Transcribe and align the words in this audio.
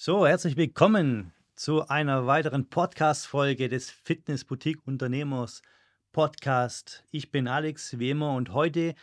So, 0.00 0.28
herzlich 0.28 0.56
willkommen 0.56 1.32
zu 1.56 1.88
einer 1.88 2.28
weiteren 2.28 2.70
Podcast-Folge 2.70 3.68
des 3.68 3.90
Fitness 3.90 4.44
Boutique 4.44 4.78
Unternehmers 4.86 5.60
Podcast. 6.12 7.02
Ich 7.10 7.32
bin 7.32 7.48
Alex, 7.48 7.98
wie 7.98 8.10
immer, 8.10 8.36
und 8.36 8.52
heute 8.52 8.94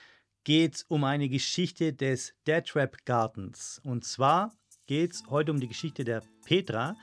geht 0.45 0.75
es 0.75 0.83
um 0.83 1.03
eine 1.03 1.27
Geschichte 1.27 1.91
des 1.91 2.33
Deadtrap 2.47 3.03
Gardens. 3.03 3.81
Und 3.83 4.05
zwar 4.05 4.53
geht 4.87 5.11
es 5.11 5.23
heute 5.29 5.51
um 5.51 5.59
die 5.59 5.67
Geschichte 5.67 6.05
der 6.05 6.21
Petra. 6.45 6.95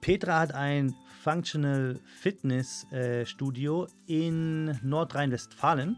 Petra 0.00 0.38
hat 0.38 0.54
ein 0.54 0.94
Functional 1.24 1.98
Fitness 2.20 2.84
äh, 2.92 3.26
Studio 3.26 3.88
in 4.06 4.78
Nordrhein-Westfalen 4.84 5.96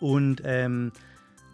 und 0.00 0.42
ähm, 0.44 0.92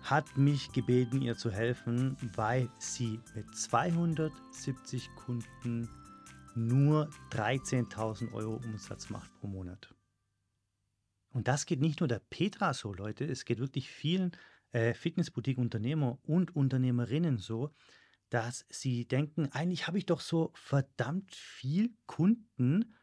hat 0.03 0.37
mich 0.37 0.73
gebeten, 0.73 1.23
ihr 1.23 1.37
zu 1.37 1.51
helfen, 1.51 2.17
weil 2.35 2.69
sie 2.79 3.21
mit 3.35 3.55
270 3.55 5.11
Kunden 5.15 5.89
nur 6.55 7.09
13.000 7.31 8.33
Euro 8.33 8.57
Umsatz 8.57 9.11
macht 9.11 9.33
pro 9.41 9.47
Monat. 9.47 9.95
Und 11.33 11.49
das 11.49 11.67
geht 11.67 11.81
nicht 11.81 12.01
nur 12.01 12.09
der 12.09 12.19
Petra 12.19 12.75
so, 12.75 12.93
Leute, 12.93 13.25
es 13.25 13.45
geht 13.45 13.61
wirklich 13.61 13.89
vielen 13.89 14.33
äh, 14.73 14.95
Fitnessboutique-Unternehmer 14.95 16.19
und 16.23 16.57
Unternehmerinnen 16.57 17.39
so, 17.39 17.73
dass 18.31 18.65
sie 18.69 19.07
denken, 19.07 19.49
eigentlich 19.53 19.87
habe 19.87 19.99
ich 19.99 20.07
doch 20.07 20.21
so 20.21 20.51
verdammt 20.55 21.35
viel 21.35 21.93
Kunden, 22.07 22.95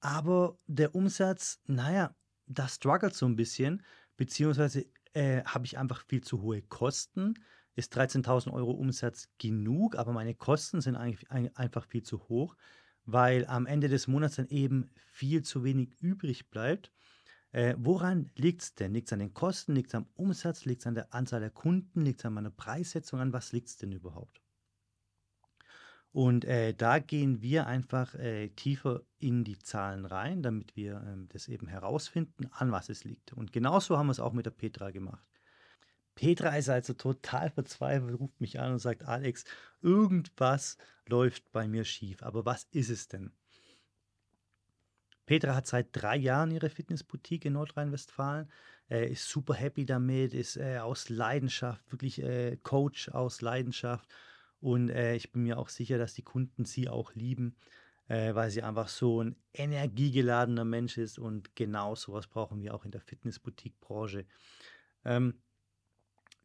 aber 0.00 0.58
der 0.66 0.94
Umsatz, 0.94 1.60
naja, 1.66 2.14
das 2.46 2.76
struggelt 2.76 3.14
so 3.14 3.26
ein 3.26 3.36
bisschen, 3.36 3.82
beziehungsweise 4.16 4.86
äh, 5.12 5.42
habe 5.44 5.66
ich 5.66 5.78
einfach 5.78 6.04
viel 6.06 6.22
zu 6.22 6.42
hohe 6.42 6.62
Kosten. 6.62 7.34
Ist 7.76 7.96
13.000 7.96 8.52
Euro 8.52 8.72
Umsatz 8.72 9.28
genug, 9.38 9.96
aber 9.96 10.12
meine 10.12 10.34
Kosten 10.34 10.80
sind 10.80 10.96
eigentlich 10.96 11.30
einfach 11.30 11.86
viel 11.86 12.02
zu 12.02 12.28
hoch, 12.28 12.56
weil 13.04 13.46
am 13.46 13.66
Ende 13.66 13.88
des 13.88 14.08
Monats 14.08 14.36
dann 14.36 14.48
eben 14.48 14.90
viel 15.12 15.42
zu 15.42 15.64
wenig 15.64 15.94
übrig 16.00 16.50
bleibt. 16.50 16.92
Äh, 17.52 17.74
woran 17.78 18.30
liegt 18.36 18.62
es 18.62 18.74
denn? 18.74 18.92
Liegt 18.92 19.08
es 19.08 19.12
an 19.12 19.18
den 19.18 19.34
Kosten? 19.34 19.74
Liegt 19.74 19.88
es 19.88 19.94
am 19.94 20.06
Umsatz? 20.14 20.64
Liegt 20.64 20.82
es 20.82 20.86
an 20.86 20.94
der 20.94 21.12
Anzahl 21.12 21.40
der 21.40 21.50
Kunden? 21.50 22.02
Liegt 22.02 22.20
es 22.20 22.26
an 22.26 22.34
meiner 22.34 22.50
Preissetzung? 22.50 23.20
An 23.20 23.32
was 23.32 23.52
liegt 23.52 23.68
es 23.68 23.76
denn 23.76 23.92
überhaupt? 23.92 24.40
Und 26.12 26.44
äh, 26.44 26.74
da 26.74 26.98
gehen 26.98 27.40
wir 27.40 27.66
einfach 27.66 28.14
äh, 28.16 28.48
tiefer 28.48 29.02
in 29.18 29.44
die 29.44 29.58
Zahlen 29.58 30.04
rein, 30.04 30.42
damit 30.42 30.74
wir 30.74 31.02
ähm, 31.06 31.28
das 31.28 31.46
eben 31.46 31.68
herausfinden, 31.68 32.48
an 32.50 32.72
was 32.72 32.88
es 32.88 33.04
liegt. 33.04 33.32
Und 33.32 33.52
genauso 33.52 33.96
haben 33.96 34.08
wir 34.08 34.12
es 34.12 34.20
auch 34.20 34.32
mit 34.32 34.46
der 34.46 34.50
Petra 34.50 34.90
gemacht. 34.90 35.24
Petra 36.16 36.56
ist 36.56 36.68
also 36.68 36.94
total 36.94 37.50
verzweifelt, 37.50 38.18
ruft 38.18 38.40
mich 38.40 38.58
an 38.58 38.72
und 38.72 38.78
sagt, 38.80 39.04
Alex, 39.04 39.44
irgendwas 39.80 40.76
läuft 41.08 41.50
bei 41.52 41.68
mir 41.68 41.84
schief. 41.84 42.22
Aber 42.24 42.44
was 42.44 42.64
ist 42.72 42.90
es 42.90 43.06
denn? 43.06 43.32
Petra 45.26 45.54
hat 45.54 45.68
seit 45.68 45.88
drei 45.92 46.16
Jahren 46.16 46.50
ihre 46.50 46.70
Fitnessboutique 46.70 47.44
in 47.44 47.52
Nordrhein-Westfalen, 47.52 48.50
äh, 48.90 49.12
ist 49.12 49.28
super 49.28 49.54
happy 49.54 49.86
damit, 49.86 50.34
ist 50.34 50.56
äh, 50.56 50.78
aus 50.78 51.08
Leidenschaft, 51.08 51.92
wirklich 51.92 52.20
äh, 52.20 52.56
Coach 52.56 53.10
aus 53.10 53.40
Leidenschaft 53.40 54.08
und 54.60 54.90
äh, 54.90 55.14
ich 55.14 55.32
bin 55.32 55.42
mir 55.42 55.58
auch 55.58 55.68
sicher, 55.68 55.98
dass 55.98 56.14
die 56.14 56.22
Kunden 56.22 56.64
sie 56.64 56.88
auch 56.88 57.14
lieben, 57.14 57.56
äh, 58.08 58.34
weil 58.34 58.50
sie 58.50 58.62
einfach 58.62 58.88
so 58.88 59.22
ein 59.22 59.36
energiegeladener 59.54 60.64
Mensch 60.64 60.98
ist. 60.98 61.18
Und 61.18 61.56
genau 61.56 61.94
sowas 61.94 62.26
brauchen 62.26 62.60
wir 62.60 62.74
auch 62.74 62.84
in 62.84 62.90
der 62.90 63.00
Fitnessboutique-Branche. 63.00 64.26
Ähm, 65.04 65.40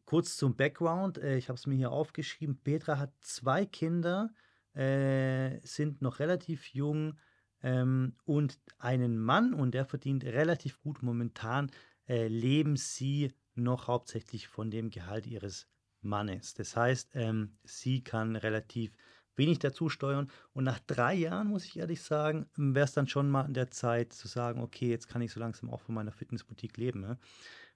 kurz 0.06 0.36
zum 0.36 0.56
Background. 0.56 1.18
Äh, 1.18 1.36
ich 1.36 1.48
habe 1.48 1.58
es 1.58 1.66
mir 1.66 1.76
hier 1.76 1.92
aufgeschrieben. 1.92 2.58
Petra 2.62 2.98
hat 2.98 3.12
zwei 3.20 3.66
Kinder, 3.66 4.30
äh, 4.74 5.60
sind 5.62 6.00
noch 6.00 6.18
relativ 6.18 6.68
jung 6.68 7.18
ähm, 7.62 8.14
und 8.24 8.58
einen 8.78 9.18
Mann 9.18 9.52
und 9.52 9.72
der 9.72 9.84
verdient 9.84 10.24
relativ 10.24 10.80
gut. 10.80 11.02
Momentan 11.02 11.70
äh, 12.08 12.28
leben 12.28 12.76
sie 12.76 13.34
noch 13.54 13.88
hauptsächlich 13.88 14.48
von 14.48 14.70
dem 14.70 14.90
Gehalt 14.90 15.26
ihres 15.26 15.68
Mannes. 16.06 16.54
Das 16.54 16.76
heißt, 16.76 17.10
ähm, 17.14 17.56
sie 17.64 18.02
kann 18.02 18.36
relativ 18.36 18.96
wenig 19.36 19.58
dazu 19.58 19.88
steuern. 19.88 20.30
Und 20.52 20.64
nach 20.64 20.80
drei 20.80 21.14
Jahren, 21.14 21.48
muss 21.48 21.64
ich 21.64 21.78
ehrlich 21.78 22.02
sagen, 22.02 22.46
wäre 22.56 22.84
es 22.84 22.92
dann 22.92 23.08
schon 23.08 23.30
mal 23.30 23.44
an 23.44 23.54
der 23.54 23.70
Zeit 23.70 24.12
zu 24.12 24.28
sagen, 24.28 24.60
okay, 24.60 24.88
jetzt 24.88 25.08
kann 25.08 25.22
ich 25.22 25.32
so 25.32 25.40
langsam 25.40 25.70
auch 25.70 25.80
von 25.80 25.94
meiner 25.94 26.12
Fitnessboutique 26.12 26.76
leben. 26.78 27.00
Ne? 27.00 27.18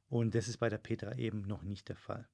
Und 0.08 0.34
das 0.34 0.48
ist 0.48 0.58
bei 0.58 0.68
der 0.68 0.78
Petra 0.78 1.14
eben 1.16 1.42
noch 1.42 1.62
nicht 1.62 1.88
der 1.88 1.96
Fall. 1.96 2.28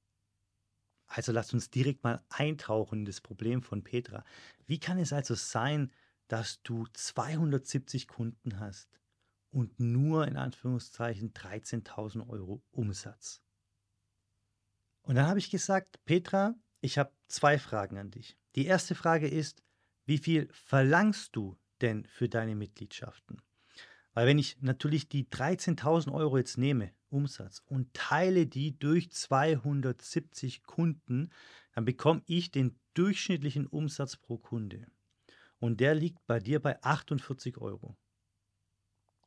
Also 1.07 1.31
lasst 1.31 1.53
uns 1.53 1.69
direkt 1.69 2.03
mal 2.03 2.23
eintauchen 2.29 2.99
in 2.99 3.05
das 3.05 3.21
Problem 3.21 3.61
von 3.61 3.83
Petra. 3.83 4.25
Wie 4.65 4.79
kann 4.79 4.97
es 4.97 5.13
also 5.13 5.35
sein, 5.35 5.91
dass 6.27 6.61
du 6.63 6.85
270 6.91 8.07
Kunden 8.07 8.59
hast 8.59 8.99
und 9.51 9.79
nur 9.79 10.27
in 10.27 10.35
Anführungszeichen 10.35 11.33
13.000 11.33 12.27
Euro 12.27 12.61
Umsatz? 12.71 13.41
Und 15.07 15.15
dann 15.15 15.27
habe 15.27 15.39
ich 15.39 15.49
gesagt, 15.49 16.03
Petra, 16.03 16.53
ich 16.81 16.97
habe 16.97 17.13
zwei 17.29 17.57
Fragen 17.57 17.97
an 17.97 18.11
dich. 18.11 18.37
Die 18.55 18.65
erste 18.65 18.93
Frage 18.93 19.29
ist, 19.29 19.63
wie 20.05 20.17
viel 20.17 20.49
verlangst 20.51 21.33
du 21.33 21.57
denn 21.79 22.05
für 22.07 22.27
deine 22.27 22.55
Mitgliedschaften? 22.55 23.41
Weil 24.13 24.27
wenn 24.27 24.37
ich 24.37 24.61
natürlich 24.61 25.07
die 25.07 25.23
13.000 25.23 26.11
Euro 26.13 26.37
jetzt 26.37 26.57
nehme, 26.57 26.91
Umsatz, 27.09 27.61
und 27.67 27.93
teile 27.93 28.47
die 28.47 28.77
durch 28.77 29.09
270 29.09 30.63
Kunden, 30.63 31.29
dann 31.73 31.85
bekomme 31.85 32.21
ich 32.25 32.51
den 32.51 32.77
durchschnittlichen 32.93 33.65
Umsatz 33.65 34.17
pro 34.17 34.37
Kunde. 34.37 34.87
Und 35.59 35.79
der 35.79 35.95
liegt 35.95 36.27
bei 36.27 36.39
dir 36.39 36.61
bei 36.61 36.83
48 36.83 37.57
Euro. 37.59 37.95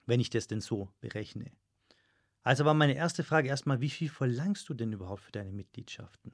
Wenn 0.05 0.21
ich 0.21 0.29
das 0.29 0.47
denn 0.47 0.61
so 0.61 0.93
berechne. 1.01 1.51
Also 2.43 2.65
war 2.65 2.75
meine 2.75 2.95
erste 2.95 3.23
Frage 3.23 3.49
erstmal, 3.49 3.81
wie 3.81 3.91
viel 3.91 4.09
verlangst 4.09 4.69
du 4.69 4.75
denn 4.75 4.93
überhaupt 4.93 5.23
für 5.23 5.33
deine 5.33 5.53
Mitgliedschaften? 5.53 6.33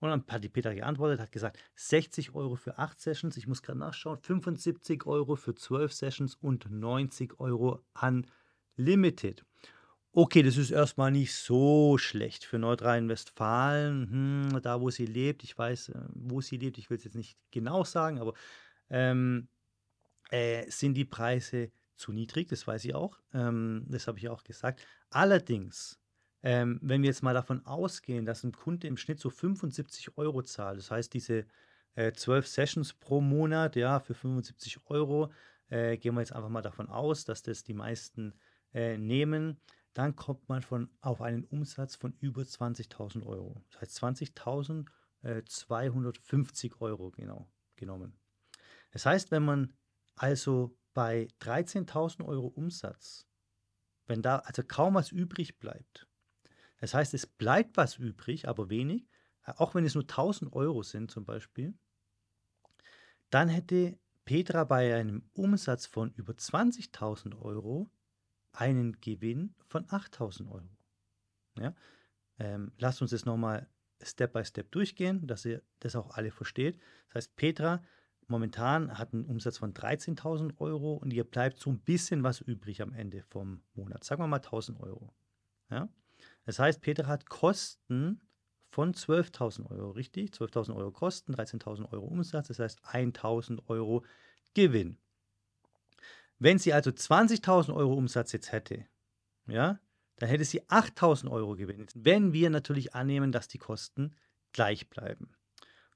Und 0.00 0.08
dann 0.08 0.24
hat 0.28 0.42
die 0.42 0.48
Peter 0.48 0.74
geantwortet, 0.74 1.20
hat 1.20 1.30
gesagt, 1.30 1.58
60 1.76 2.34
Euro 2.34 2.56
für 2.56 2.76
8 2.76 3.00
Sessions, 3.00 3.36
ich 3.36 3.46
muss 3.46 3.62
gerade 3.62 3.78
nachschauen, 3.78 4.18
75 4.18 5.06
Euro 5.06 5.36
für 5.36 5.54
12 5.54 5.92
Sessions 5.92 6.34
und 6.34 6.68
90 6.68 7.38
Euro 7.38 7.84
unlimited. 8.76 9.44
Okay, 10.14 10.42
das 10.42 10.56
ist 10.56 10.72
erstmal 10.72 11.10
nicht 11.10 11.34
so 11.34 11.96
schlecht 11.96 12.44
für 12.44 12.58
Nordrhein-Westfalen, 12.58 14.10
hm, 14.10 14.60
da 14.62 14.80
wo 14.80 14.90
sie 14.90 15.06
lebt. 15.06 15.44
Ich 15.44 15.56
weiß, 15.56 15.90
äh, 15.90 16.00
wo 16.14 16.40
sie 16.40 16.58
lebt, 16.58 16.76
ich 16.78 16.90
will 16.90 16.98
es 16.98 17.04
jetzt 17.04 17.16
nicht 17.16 17.38
genau 17.50 17.84
sagen, 17.84 18.18
aber 18.18 18.34
ähm, 18.90 19.48
äh, 20.30 20.68
sind 20.68 20.94
die 20.94 21.04
Preise 21.04 21.70
zu 22.02 22.12
niedrig, 22.12 22.48
das 22.48 22.66
weiß 22.66 22.84
ich 22.84 22.94
auch. 22.94 23.18
Ähm, 23.32 23.86
das 23.88 24.08
habe 24.08 24.18
ich 24.18 24.28
auch 24.28 24.44
gesagt. 24.44 24.84
Allerdings, 25.10 25.98
ähm, 26.42 26.78
wenn 26.82 27.02
wir 27.02 27.08
jetzt 27.08 27.22
mal 27.22 27.34
davon 27.34 27.64
ausgehen, 27.64 28.26
dass 28.26 28.44
ein 28.44 28.52
Kunde 28.52 28.88
im 28.88 28.96
Schnitt 28.96 29.20
so 29.20 29.30
75 29.30 30.18
Euro 30.18 30.42
zahlt, 30.42 30.78
das 30.78 30.90
heißt 30.90 31.14
diese 31.14 31.46
äh, 31.94 32.12
12 32.12 32.46
Sessions 32.46 32.92
pro 32.92 33.20
Monat, 33.20 33.76
ja, 33.76 34.00
für 34.00 34.14
75 34.14 34.78
Euro, 34.86 35.30
äh, 35.68 35.96
gehen 35.96 36.14
wir 36.14 36.20
jetzt 36.20 36.32
einfach 36.32 36.48
mal 36.48 36.62
davon 36.62 36.88
aus, 36.88 37.24
dass 37.24 37.42
das 37.42 37.62
die 37.62 37.74
meisten 37.74 38.34
äh, 38.74 38.98
nehmen, 38.98 39.60
dann 39.94 40.16
kommt 40.16 40.48
man 40.48 40.62
von, 40.62 40.90
auf 41.00 41.20
einen 41.20 41.44
Umsatz 41.44 41.94
von 41.96 42.14
über 42.20 42.42
20.000 42.42 43.24
Euro. 43.24 43.62
Das 43.70 43.82
heißt 43.82 44.02
20.250 44.02 46.64
äh, 46.64 46.70
Euro 46.80 47.10
genau 47.10 47.48
genommen. 47.76 48.18
Das 48.90 49.06
heißt, 49.06 49.30
wenn 49.30 49.44
man 49.44 49.72
also 50.16 50.76
bei 50.94 51.28
13.000 51.40 52.24
Euro 52.24 52.48
Umsatz, 52.48 53.26
wenn 54.06 54.22
da 54.22 54.38
also 54.38 54.62
kaum 54.62 54.94
was 54.94 55.10
übrig 55.12 55.58
bleibt, 55.58 56.06
das 56.82 56.94
heißt, 56.94 57.14
es 57.14 57.28
bleibt 57.28 57.76
was 57.76 57.96
übrig, 57.96 58.48
aber 58.48 58.68
wenig, 58.68 59.06
auch 59.44 59.74
wenn 59.76 59.84
es 59.84 59.94
nur 59.94 60.02
1000 60.02 60.52
Euro 60.52 60.82
sind 60.82 61.12
zum 61.12 61.24
Beispiel, 61.24 61.74
dann 63.30 63.48
hätte 63.48 63.98
Petra 64.24 64.64
bei 64.64 64.94
einem 64.94 65.28
Umsatz 65.32 65.86
von 65.86 66.12
über 66.14 66.32
20.000 66.32 67.40
Euro 67.40 67.88
einen 68.52 69.00
Gewinn 69.00 69.54
von 69.68 69.86
8.000 69.86 70.50
Euro. 70.50 70.68
Ja? 71.56 71.74
Ähm, 72.40 72.72
lasst 72.78 73.00
uns 73.00 73.12
das 73.12 73.24
nochmal 73.24 73.68
Step 74.02 74.32
by 74.32 74.44
Step 74.44 74.70
durchgehen, 74.72 75.26
dass 75.26 75.44
ihr 75.44 75.62
das 75.78 75.94
auch 75.94 76.10
alle 76.10 76.32
versteht. 76.32 76.80
Das 77.06 77.14
heißt, 77.14 77.36
Petra 77.36 77.82
momentan 78.32 78.98
hat 78.98 79.12
einen 79.12 79.24
Umsatz 79.24 79.58
von 79.58 79.72
13.000 79.72 80.58
Euro 80.58 80.94
und 80.94 81.12
ihr 81.12 81.22
bleibt 81.22 81.60
so 81.60 81.70
ein 81.70 81.78
bisschen 81.78 82.24
was 82.24 82.40
übrig 82.40 82.82
am 82.82 82.92
Ende 82.92 83.22
vom 83.22 83.62
Monat. 83.74 84.02
Sagen 84.02 84.22
wir 84.22 84.26
mal 84.26 84.40
1.000 84.40 84.80
Euro. 84.80 85.12
Ja? 85.70 85.88
Das 86.44 86.58
heißt, 86.58 86.80
Peter 86.80 87.06
hat 87.06 87.28
Kosten 87.28 88.20
von 88.70 88.94
12.000 88.94 89.70
Euro, 89.70 89.90
richtig? 89.90 90.30
12.000 90.30 90.74
Euro 90.74 90.90
Kosten, 90.90 91.34
13.000 91.34 91.92
Euro 91.92 92.06
Umsatz, 92.06 92.48
das 92.48 92.58
heißt 92.58 92.84
1.000 92.86 93.68
Euro 93.68 94.04
Gewinn. 94.54 94.96
Wenn 96.38 96.58
sie 96.58 96.72
also 96.72 96.90
20.000 96.90 97.74
Euro 97.74 97.94
Umsatz 97.94 98.32
jetzt 98.32 98.50
hätte, 98.50 98.86
ja, 99.46 99.78
dann 100.16 100.28
hätte 100.28 100.44
sie 100.44 100.62
8.000 100.62 101.30
Euro 101.30 101.54
Gewinn. 101.54 101.86
Wenn 101.94 102.32
wir 102.32 102.50
natürlich 102.50 102.94
annehmen, 102.94 103.30
dass 103.30 103.46
die 103.46 103.58
Kosten 103.58 104.14
gleich 104.52 104.88
bleiben. 104.88 105.34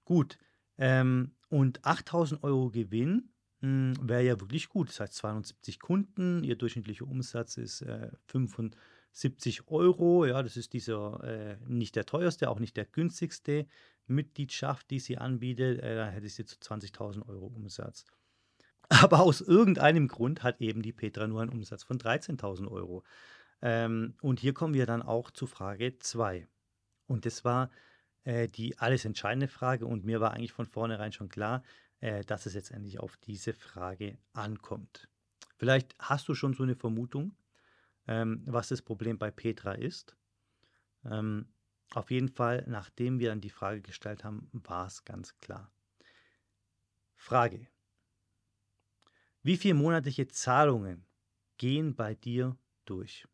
Gut, 0.05 0.39
ähm, 0.79 1.36
und 1.49 1.85
8000 1.85 2.43
Euro 2.43 2.71
Gewinn 2.71 3.31
hm, 3.61 3.95
wäre 4.03 4.23
ja 4.23 4.41
wirklich 4.41 4.69
gut. 4.69 4.89
Das 4.89 5.01
heißt 5.01 5.15
270 5.15 5.81
Kunden, 5.81 6.45
ihr 6.45 6.57
durchschnittlicher 6.57 7.07
Umsatz 7.07 7.57
ist 7.57 7.83
äh, 7.83 8.11
75 8.27 9.69
Euro. 9.69 10.27
Ja, 10.27 10.43
das 10.43 10.57
ist 10.57 10.73
dieser 10.73 11.23
äh, 11.25 11.57
nicht 11.67 11.97
der 11.97 12.07
teuerste, 12.07 12.51
auch 12.51 12.59
nicht 12.59 12.77
der 12.77 12.85
günstigste 12.85 13.67
Mitgliedschaft, 14.07 14.91
die 14.91 15.01
sie 15.01 15.19
anbietet. 15.19 15.81
Äh, 15.81 15.97
da 15.97 16.09
hätte 16.09 16.29
sie 16.29 16.45
zu 16.45 16.57
20.000 16.57 17.29
Euro 17.29 17.47
Umsatz. 17.47 18.05
Aber 18.89 19.21
aus 19.21 19.41
irgendeinem 19.41 20.09
Grund 20.09 20.43
hat 20.43 20.61
eben 20.61 20.83
die 20.83 20.93
Petra 20.93 21.27
nur 21.27 21.43
einen 21.43 21.53
Umsatz 21.53 21.83
von 21.83 21.99
13.000 21.99 22.69
Euro. 22.71 23.05
Ähm, 23.63 24.15
und 24.21 24.39
hier 24.41 24.53
kommen 24.53 24.75
wir 24.75 24.87
dann 24.87 25.03
auch 25.03 25.31
zu 25.31 25.47
Frage 25.47 25.99
2. 25.99 26.47
Und 27.07 27.25
das 27.25 27.45
war 27.45 27.71
äh, 28.27 28.49
die 28.49 28.77
alles 28.79 29.05
entscheidende 29.05 29.47
Frage. 29.47 29.87
Und 29.87 30.05
mir 30.05 30.21
war 30.21 30.33
eigentlich 30.33 30.53
von 30.53 30.67
vornherein 30.67 31.13
schon 31.13 31.29
klar, 31.29 31.63
äh, 32.01 32.25
dass 32.25 32.45
es 32.45 32.55
letztendlich 32.55 32.99
auf 32.99 33.17
diese 33.19 33.55
Frage 33.55 34.19
ankommt. 34.33 35.09
Vielleicht 35.57 35.95
hast 36.01 36.29
du 36.29 36.35
schon 36.35 36.53
so 36.53 36.65
eine 36.65 36.75
Vermutung, 36.75 37.37
ähm, 38.09 38.43
was 38.45 38.69
das 38.69 38.83
Problem 38.83 39.17
bei 39.17 39.31
Petra 39.31 39.73
ist. 39.73 40.17
Ähm, 41.05 41.47
auf 41.95 42.11
jeden 42.11 42.29
Fall, 42.29 42.65
nachdem 42.67 43.21
wir 43.21 43.29
dann 43.29 43.41
die 43.41 43.49
Frage 43.49 43.81
gestellt 43.81 44.25
haben, 44.25 44.51
war 44.53 44.89
es 44.89 45.05
ganz 45.05 45.39
klar. 45.39 45.71
Frage. 47.15 47.69
Wie 49.45 49.57
viele 49.57 49.75
monatliche 49.75 50.27
Zahlungen 50.27 51.07
gehen 51.59 51.95
bei 51.95 52.17
dir 52.17 52.59
durch? 52.87 53.29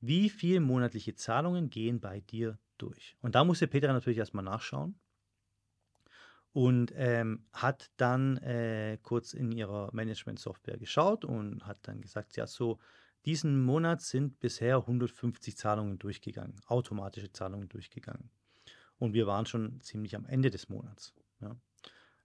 Wie 0.00 0.28
viele 0.28 0.60
monatliche 0.60 1.14
Zahlungen 1.14 1.70
gehen 1.70 1.98
bei 2.00 2.20
dir 2.20 2.58
durch? 2.82 3.16
Und 3.20 3.34
da 3.34 3.44
musste 3.44 3.66
Petra 3.66 3.92
natürlich 3.92 4.18
erstmal 4.18 4.44
nachschauen 4.44 4.98
und 6.52 6.92
ähm, 6.96 7.46
hat 7.52 7.90
dann 7.96 8.36
äh, 8.38 8.98
kurz 9.02 9.34
in 9.34 9.52
ihrer 9.52 9.90
Management-Software 9.92 10.78
geschaut 10.78 11.24
und 11.24 11.66
hat 11.66 11.78
dann 11.82 12.00
gesagt, 12.00 12.36
ja, 12.36 12.46
so 12.46 12.78
diesen 13.24 13.62
Monat 13.62 14.00
sind 14.00 14.40
bisher 14.40 14.76
150 14.78 15.56
Zahlungen 15.56 15.98
durchgegangen, 15.98 16.56
automatische 16.66 17.30
Zahlungen 17.32 17.68
durchgegangen. 17.68 18.30
Und 18.98 19.12
wir 19.12 19.26
waren 19.26 19.46
schon 19.46 19.80
ziemlich 19.80 20.16
am 20.16 20.26
Ende 20.26 20.50
des 20.50 20.68
Monats. 20.68 21.14
Ja. 21.40 21.56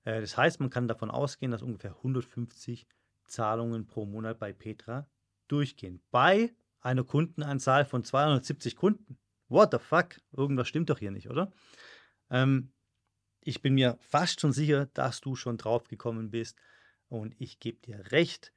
Äh, 0.06 0.22
das 0.22 0.38
heißt, 0.38 0.60
man 0.60 0.70
kann 0.70 0.88
davon 0.88 1.12
ausgehen, 1.12 1.52
dass 1.52 1.62
ungefähr 1.62 1.92
150 1.98 2.88
Zahlungen 3.28 3.86
pro 3.88 4.06
Monat 4.06 4.40
bei 4.40 4.54
Petra 4.54 5.08
durchgehen. 5.48 6.02
Bei 6.12 6.54
einer 6.80 7.04
Kundenanzahl 7.04 7.86
von 7.86 8.04
270 8.04 8.76
Kunden. 8.76 9.18
What 9.48 9.72
the 9.72 9.80
fuck? 9.80 10.18
Irgendwas 10.32 10.68
stimmt 10.68 10.90
doch 10.90 11.00
hier 11.00 11.12
nicht, 11.12 11.30
oder? 11.30 11.52
Ähm, 12.30 12.72
ich 13.42 13.62
bin 13.62 13.76
mir 13.76 13.98
fast 14.02 14.42
schon 14.42 14.54
sicher, 14.54 14.88
dass 14.88 15.22
du 15.22 15.36
schon 15.36 15.58
drauf 15.58 15.88
gekommen 15.88 16.32
bist. 16.32 16.58
Und 17.08 17.36
ich 17.40 17.60
gebe 17.60 17.80
dir 17.80 18.12
recht. 18.12 18.52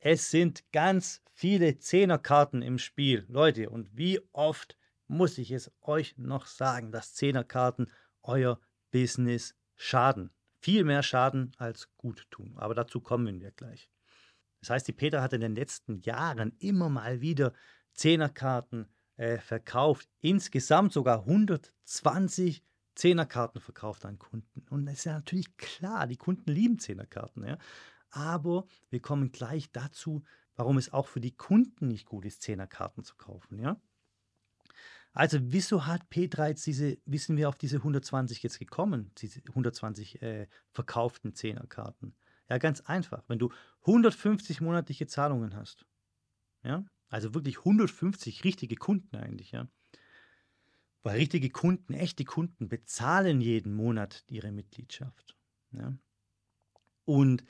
Es 0.00 0.30
sind 0.30 0.70
ganz 0.72 1.22
viele 1.32 1.78
Zehnerkarten 1.78 2.60
im 2.60 2.78
Spiel, 2.78 3.24
Leute. 3.28 3.70
Und 3.70 3.96
wie 3.96 4.20
oft 4.32 4.76
muss 5.06 5.38
ich 5.38 5.52
es 5.52 5.70
euch 5.80 6.18
noch 6.18 6.46
sagen, 6.46 6.90
dass 6.90 7.14
Zehnerkarten 7.14 7.90
euer 8.22 8.60
Business 8.90 9.54
schaden? 9.76 10.30
Viel 10.58 10.84
mehr 10.84 11.02
schaden 11.02 11.52
als 11.58 11.88
gut 11.96 12.26
tun. 12.30 12.54
Aber 12.56 12.74
dazu 12.74 13.00
kommen 13.00 13.40
wir 13.40 13.52
gleich. 13.52 13.88
Das 14.60 14.70
heißt, 14.70 14.88
die 14.88 14.92
Peter 14.92 15.22
hat 15.22 15.32
in 15.32 15.42
den 15.42 15.54
letzten 15.54 16.00
Jahren 16.00 16.56
immer 16.58 16.88
mal 16.88 17.20
wieder 17.20 17.52
Zehnerkarten 17.92 18.88
äh, 19.16 19.38
verkauft. 19.38 20.08
Insgesamt 20.20 20.92
sogar 20.92 21.20
120 21.20 22.64
Zehnerkarten 22.94 23.60
verkauft 23.60 24.04
an 24.04 24.18
Kunden. 24.18 24.64
Und 24.70 24.86
das 24.86 24.98
ist 24.98 25.04
ja 25.04 25.14
natürlich 25.14 25.56
klar, 25.56 26.06
die 26.06 26.16
Kunden 26.16 26.50
lieben 26.50 26.78
Zehnerkarten. 26.78 27.44
Ja? 27.44 27.58
Aber 28.10 28.66
wir 28.90 29.00
kommen 29.00 29.32
gleich 29.32 29.72
dazu, 29.72 30.22
warum 30.56 30.78
es 30.78 30.92
auch 30.92 31.08
für 31.08 31.20
die 31.20 31.36
Kunden 31.36 31.88
nicht 31.88 32.06
gut 32.06 32.24
ist, 32.24 32.42
Zehnerkarten 32.42 33.02
zu 33.04 33.16
kaufen. 33.16 33.58
Ja? 33.58 33.80
Also, 35.12 35.38
wieso 35.40 35.86
hat 35.86 36.08
Petra 36.10 36.48
jetzt 36.48 36.66
diese, 36.66 36.98
wissen 37.04 37.36
wir 37.36 37.48
auf 37.48 37.56
diese 37.56 37.76
120 37.76 38.42
jetzt 38.42 38.58
gekommen, 38.58 39.12
diese 39.18 39.40
120 39.48 40.22
äh, 40.22 40.48
verkauften 40.72 41.34
Zehnerkarten? 41.34 42.16
Ja, 42.48 42.58
ganz 42.58 42.80
einfach. 42.80 43.22
Wenn 43.28 43.38
du 43.38 43.50
150 43.82 44.60
monatliche 44.60 45.06
Zahlungen 45.06 45.54
hast, 45.54 45.86
ja, 46.64 46.84
also 47.08 47.34
wirklich 47.34 47.58
150 47.58 48.44
richtige 48.44 48.76
Kunden 48.76 49.16
eigentlich, 49.16 49.52
ja, 49.52 49.68
weil 51.04 51.18
richtige 51.18 51.50
Kunden, 51.50 51.92
echte 51.92 52.24
Kunden 52.24 52.68
bezahlen 52.68 53.40
jeden 53.42 53.74
Monat 53.74 54.24
ihre 54.26 54.50
Mitgliedschaft. 54.50 55.36
Ja? 55.70 55.92
Und 57.04 57.44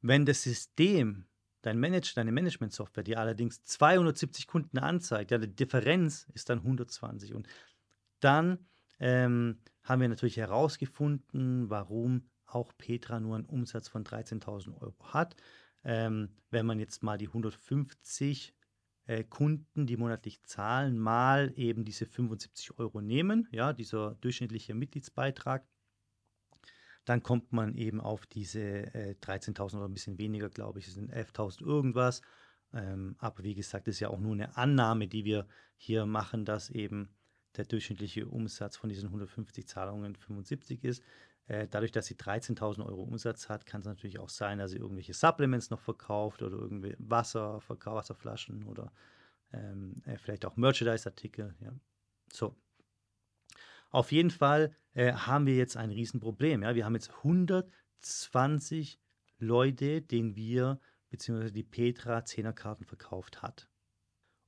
wenn 0.00 0.24
das 0.24 0.42
System, 0.42 1.26
dein 1.60 1.78
Manage, 1.78 2.12
deine 2.14 2.30
Management-Software, 2.30 3.02
die 3.02 3.16
allerdings 3.16 3.64
270 3.64 4.46
Kunden 4.46 4.78
anzeigt, 4.78 5.32
ja, 5.32 5.38
die 5.38 5.54
Differenz 5.54 6.28
ist 6.34 6.48
dann 6.48 6.58
120. 6.58 7.34
Und 7.34 7.48
dann 8.20 8.66
ähm, 9.00 9.58
haben 9.82 10.00
wir 10.00 10.08
natürlich 10.08 10.36
herausgefunden, 10.36 11.68
warum 11.68 12.30
auch 12.46 12.72
Petra 12.78 13.18
nur 13.18 13.34
einen 13.34 13.46
Umsatz 13.46 13.88
von 13.88 14.04
13.000 14.04 14.80
Euro 14.80 15.12
hat. 15.12 15.34
Ähm, 15.82 16.28
wenn 16.50 16.66
man 16.66 16.78
jetzt 16.78 17.02
mal 17.02 17.18
die 17.18 17.28
150 17.28 18.54
äh, 19.10 19.24
Kunden, 19.24 19.86
die 19.86 19.96
monatlich 19.96 20.40
zahlen, 20.44 20.96
mal 20.96 21.52
eben 21.56 21.84
diese 21.84 22.06
75 22.06 22.78
Euro 22.78 23.00
nehmen, 23.00 23.48
ja, 23.50 23.72
dieser 23.72 24.14
durchschnittliche 24.20 24.72
Mitgliedsbeitrag, 24.72 25.66
dann 27.04 27.20
kommt 27.20 27.52
man 27.52 27.74
eben 27.74 28.00
auf 28.00 28.26
diese 28.26 28.60
äh, 28.94 29.16
13.000 29.20 29.78
oder 29.78 29.86
ein 29.86 29.94
bisschen 29.94 30.18
weniger, 30.18 30.48
glaube 30.48 30.78
ich, 30.78 30.86
es 30.86 30.94
sind 30.94 31.12
11.000 31.12 31.62
irgendwas. 31.66 32.22
Ähm, 32.72 33.16
aber 33.18 33.42
wie 33.42 33.56
gesagt, 33.56 33.88
ist 33.88 33.98
ja 33.98 34.10
auch 34.10 34.20
nur 34.20 34.34
eine 34.34 34.56
Annahme, 34.56 35.08
die 35.08 35.24
wir 35.24 35.48
hier 35.76 36.06
machen, 36.06 36.44
dass 36.44 36.70
eben 36.70 37.08
der 37.56 37.64
durchschnittliche 37.64 38.26
Umsatz 38.26 38.76
von 38.76 38.88
diesen 38.88 39.06
150 39.08 39.66
Zahlungen 39.66 40.16
75 40.16 40.84
ist. 40.84 41.02
Äh, 41.46 41.66
dadurch, 41.68 41.90
dass 41.90 42.06
sie 42.06 42.14
13.000 42.14 42.84
Euro 42.86 43.02
Umsatz 43.02 43.48
hat, 43.48 43.66
kann 43.66 43.80
es 43.80 43.86
natürlich 43.86 44.20
auch 44.20 44.28
sein, 44.28 44.58
dass 44.58 44.70
sie 44.70 44.78
irgendwelche 44.78 45.14
Supplements 45.14 45.70
noch 45.70 45.80
verkauft 45.80 46.42
oder 46.42 46.56
irgendwie 46.56 46.94
Wasser, 46.98 47.60
Wasserflaschen 47.66 48.64
oder 48.64 48.92
ähm, 49.52 49.96
äh, 50.04 50.16
vielleicht 50.16 50.44
auch 50.44 50.56
Merchandise-Artikel. 50.56 51.54
Ja. 51.60 51.72
So. 52.32 52.54
Auf 53.90 54.12
jeden 54.12 54.30
Fall 54.30 54.76
äh, 54.94 55.12
haben 55.12 55.46
wir 55.46 55.56
jetzt 55.56 55.76
ein 55.76 55.90
Riesenproblem. 55.90 56.62
Ja. 56.62 56.74
Wir 56.74 56.84
haben 56.84 56.94
jetzt 56.94 57.10
120 57.10 59.00
Leute, 59.38 60.02
denen 60.02 60.36
wir 60.36 60.78
bzw. 61.08 61.50
die 61.50 61.64
Petra 61.64 62.24
Zehnerkarten 62.24 62.86
verkauft 62.86 63.42
hat. 63.42 63.69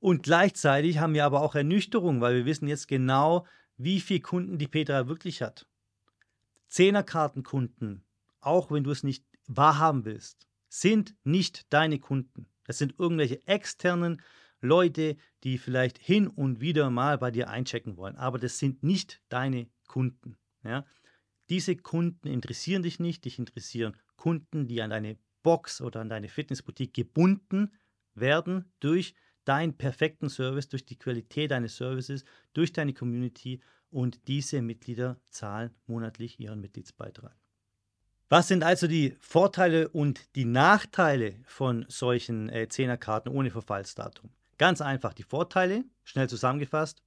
Und 0.03 0.21
gleichzeitig 0.21 0.97
haben 0.97 1.13
wir 1.13 1.23
aber 1.23 1.39
auch 1.39 1.55
Ernüchterung, 1.55 2.19
weil 2.19 2.35
wir 2.35 2.45
wissen 2.45 2.67
jetzt 2.67 2.89
genau, 2.89 3.47
wie 3.77 4.01
viele 4.01 4.19
Kunden 4.19 4.57
die 4.57 4.67
Petra 4.67 5.07
wirklich 5.07 5.41
hat. 5.41 5.65
Zehnerkartenkunden, 6.67 8.03
auch 8.41 8.69
wenn 8.69 8.83
du 8.83 8.91
es 8.91 9.03
nicht 9.03 9.23
wahrhaben 9.47 10.03
willst, 10.03 10.45
sind 10.67 11.15
nicht 11.23 11.71
deine 11.71 11.99
Kunden. 11.99 12.47
Das 12.65 12.79
sind 12.79 12.95
irgendwelche 12.99 13.47
externen 13.47 14.21
Leute, 14.59 15.15
die 15.45 15.57
vielleicht 15.57 15.99
hin 15.99 16.27
und 16.27 16.59
wieder 16.59 16.89
mal 16.89 17.17
bei 17.17 17.31
dir 17.31 17.49
einchecken 17.49 17.95
wollen, 17.95 18.17
aber 18.17 18.39
das 18.39 18.59
sind 18.59 18.83
nicht 18.83 19.21
deine 19.29 19.69
Kunden. 19.87 20.35
Ja? 20.65 20.85
Diese 21.47 21.77
Kunden 21.77 22.27
interessieren 22.27 22.83
dich 22.83 22.99
nicht, 22.99 23.23
dich 23.23 23.39
interessieren 23.39 23.95
Kunden, 24.17 24.67
die 24.67 24.81
an 24.81 24.89
deine 24.89 25.15
Box 25.43 25.79
oder 25.79 26.01
an 26.01 26.09
deine 26.09 26.27
Fitnessboutique 26.27 26.93
gebunden 26.93 27.71
werden 28.15 28.69
durch 28.81 29.15
deinen 29.45 29.75
perfekten 29.75 30.29
Service, 30.29 30.69
durch 30.69 30.85
die 30.85 30.97
Qualität 30.97 31.51
deines 31.51 31.77
Services, 31.77 32.23
durch 32.53 32.73
deine 32.73 32.93
Community 32.93 33.61
und 33.91 34.27
diese 34.27 34.61
Mitglieder 34.61 35.17
zahlen 35.29 35.71
monatlich 35.87 36.39
ihren 36.39 36.61
Mitgliedsbeitrag. 36.61 37.35
Was 38.29 38.47
sind 38.47 38.63
also 38.63 38.87
die 38.87 39.15
Vorteile 39.19 39.89
und 39.89 40.35
die 40.35 40.45
Nachteile 40.45 41.35
von 41.45 41.85
solchen 41.87 42.49
äh, 42.49 42.67
Zehnerkarten 42.67 43.31
ohne 43.31 43.51
Verfallsdatum? 43.51 44.31
Ganz 44.57 44.81
einfach, 44.81 45.13
die 45.13 45.23
Vorteile, 45.23 45.83
schnell 46.03 46.27
zusammengefasst, 46.27 47.03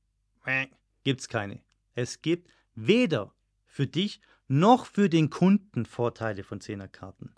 gibt 1.02 1.20
es 1.20 1.28
keine. 1.28 1.60
Es 1.96 2.22
gibt 2.22 2.48
weder 2.76 3.32
für 3.64 3.88
dich 3.88 4.20
noch 4.46 4.86
für 4.86 5.08
den 5.08 5.28
Kunden 5.28 5.86
Vorteile 5.86 6.44
von 6.44 6.60
Zehnerkarten. 6.60 7.34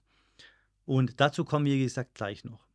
Und 0.84 1.20
dazu 1.20 1.44
kommen 1.44 1.64
wir, 1.64 1.74
wie 1.74 1.84
gesagt, 1.84 2.14
gleich 2.14 2.44
noch. 2.44 2.67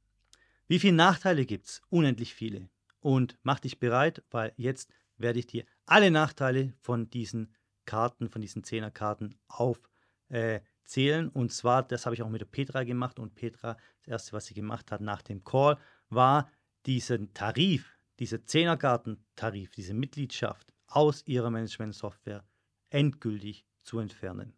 Wie 0.74 0.80
viele 0.80 0.94
Nachteile 0.94 1.46
gibt 1.46 1.68
es? 1.68 1.84
Unendlich 1.89 2.34
viele. 2.34 2.68
Und 3.00 3.38
mach 3.44 3.60
dich 3.60 3.77
bereit, 3.77 4.24
weil 4.32 4.53
jetzt 4.58 4.92
werde 5.18 5.38
ich 5.38 5.46
dir 5.46 5.65
alle 5.86 6.10
Nachteile 6.10 6.74
von 6.82 7.12
diesen 7.12 7.53
Karten, 7.86 8.27
von 8.27 8.42
diesen 8.42 8.63
Zehnerkarten 8.63 9.36
aufzählen. 9.48 11.27
Äh, 11.27 11.32
und 11.38 11.51
zwar, 11.51 11.84
das 11.84 12.08
habe 12.08 12.15
ich 12.15 12.24
auch 12.24 12.30
mit 12.30 12.42
der 12.42 12.48
Petra 12.48 12.86
gemacht. 12.86 13.20
Und 13.20 13.36
Petra, 13.36 13.77
das 14.00 14.08
erste, 14.08 14.34
was 14.34 14.48
sie 14.48 14.56
gemacht 14.56 14.92
hat 14.92 15.01
nach 15.01 15.22
dem 15.22 15.44
Call, 15.44 15.77
war 16.10 16.50
diesen 16.88 17.36
Tarif, 17.36 17.96
diese 18.18 18.44
Zehnerkartentarif, 18.44 19.75
diese 19.75 19.94
Mitgliedschaft 19.94 20.74
aus 20.88 21.22
ihrer 21.27 21.51
Management-Software 21.51 22.44
endgültig 22.89 23.63
zu 23.84 24.00
entfernen. 24.00 24.58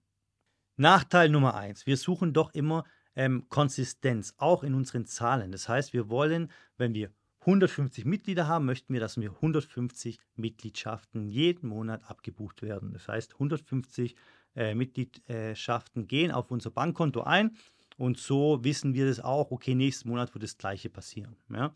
Nachteil 0.78 1.28
Nummer 1.28 1.56
eins: 1.56 1.86
Wir 1.86 1.98
suchen 1.98 2.32
doch 2.32 2.54
immer, 2.54 2.86
ähm, 3.16 3.46
Konsistenz, 3.50 4.34
auch 4.38 4.64
in 4.64 4.74
unseren 4.74 5.06
Zahlen. 5.06 5.52
Das 5.52 5.70
heißt, 5.70 5.94
wir 5.94 6.10
wollen, 6.10 6.52
wenn 6.78 6.94
wir 6.94 7.12
150 7.42 8.06
Mitglieder 8.06 8.48
haben, 8.48 8.66
möchten 8.66 8.94
wir, 8.94 9.00
dass 9.00 9.20
wir 9.20 9.32
150 9.32 10.20
Mitgliedschaften 10.36 11.28
jeden 11.28 11.70
Monat 11.70 12.02
abgebucht 12.10 12.62
werden. 12.62 12.94
Das 12.94 13.08
heißt, 13.08 13.34
150 13.34 14.16
äh, 14.56 14.74
Mitgliedschaften 14.74 16.08
gehen 16.08 16.32
auf 16.32 16.50
unser 16.50 16.72
Bankkonto 16.72 17.22
ein 17.22 17.56
und 17.98 18.18
so 18.18 18.64
wissen 18.64 18.94
wir 18.94 19.08
das 19.08 19.20
auch, 19.20 19.52
okay, 19.52 19.76
nächsten 19.76 20.10
Monat 20.10 20.34
wird 20.34 20.44
das 20.44 20.58
Gleiche 20.58 20.90
passieren. 20.90 21.36
Ja? 21.50 21.74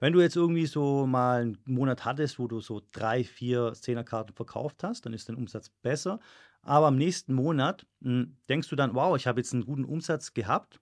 Wenn 0.00 0.12
du 0.12 0.20
jetzt 0.20 0.36
irgendwie 0.36 0.66
so 0.66 1.06
mal 1.06 1.42
einen 1.42 1.58
Monat 1.64 2.04
hattest, 2.04 2.38
wo 2.38 2.46
du 2.46 2.60
so 2.60 2.82
drei, 2.92 3.24
vier 3.24 3.72
Zehnerkarten 3.74 4.34
verkauft 4.34 4.84
hast, 4.84 5.04
dann 5.04 5.12
ist 5.12 5.28
dein 5.28 5.36
Umsatz 5.36 5.70
besser. 5.82 6.20
Aber 6.68 6.88
am 6.88 6.96
nächsten 6.96 7.32
Monat 7.32 7.86
hm, 8.02 8.36
denkst 8.50 8.68
du 8.68 8.76
dann, 8.76 8.94
wow, 8.94 9.16
ich 9.16 9.26
habe 9.26 9.40
jetzt 9.40 9.54
einen 9.54 9.64
guten 9.64 9.86
Umsatz 9.86 10.34
gehabt. 10.34 10.80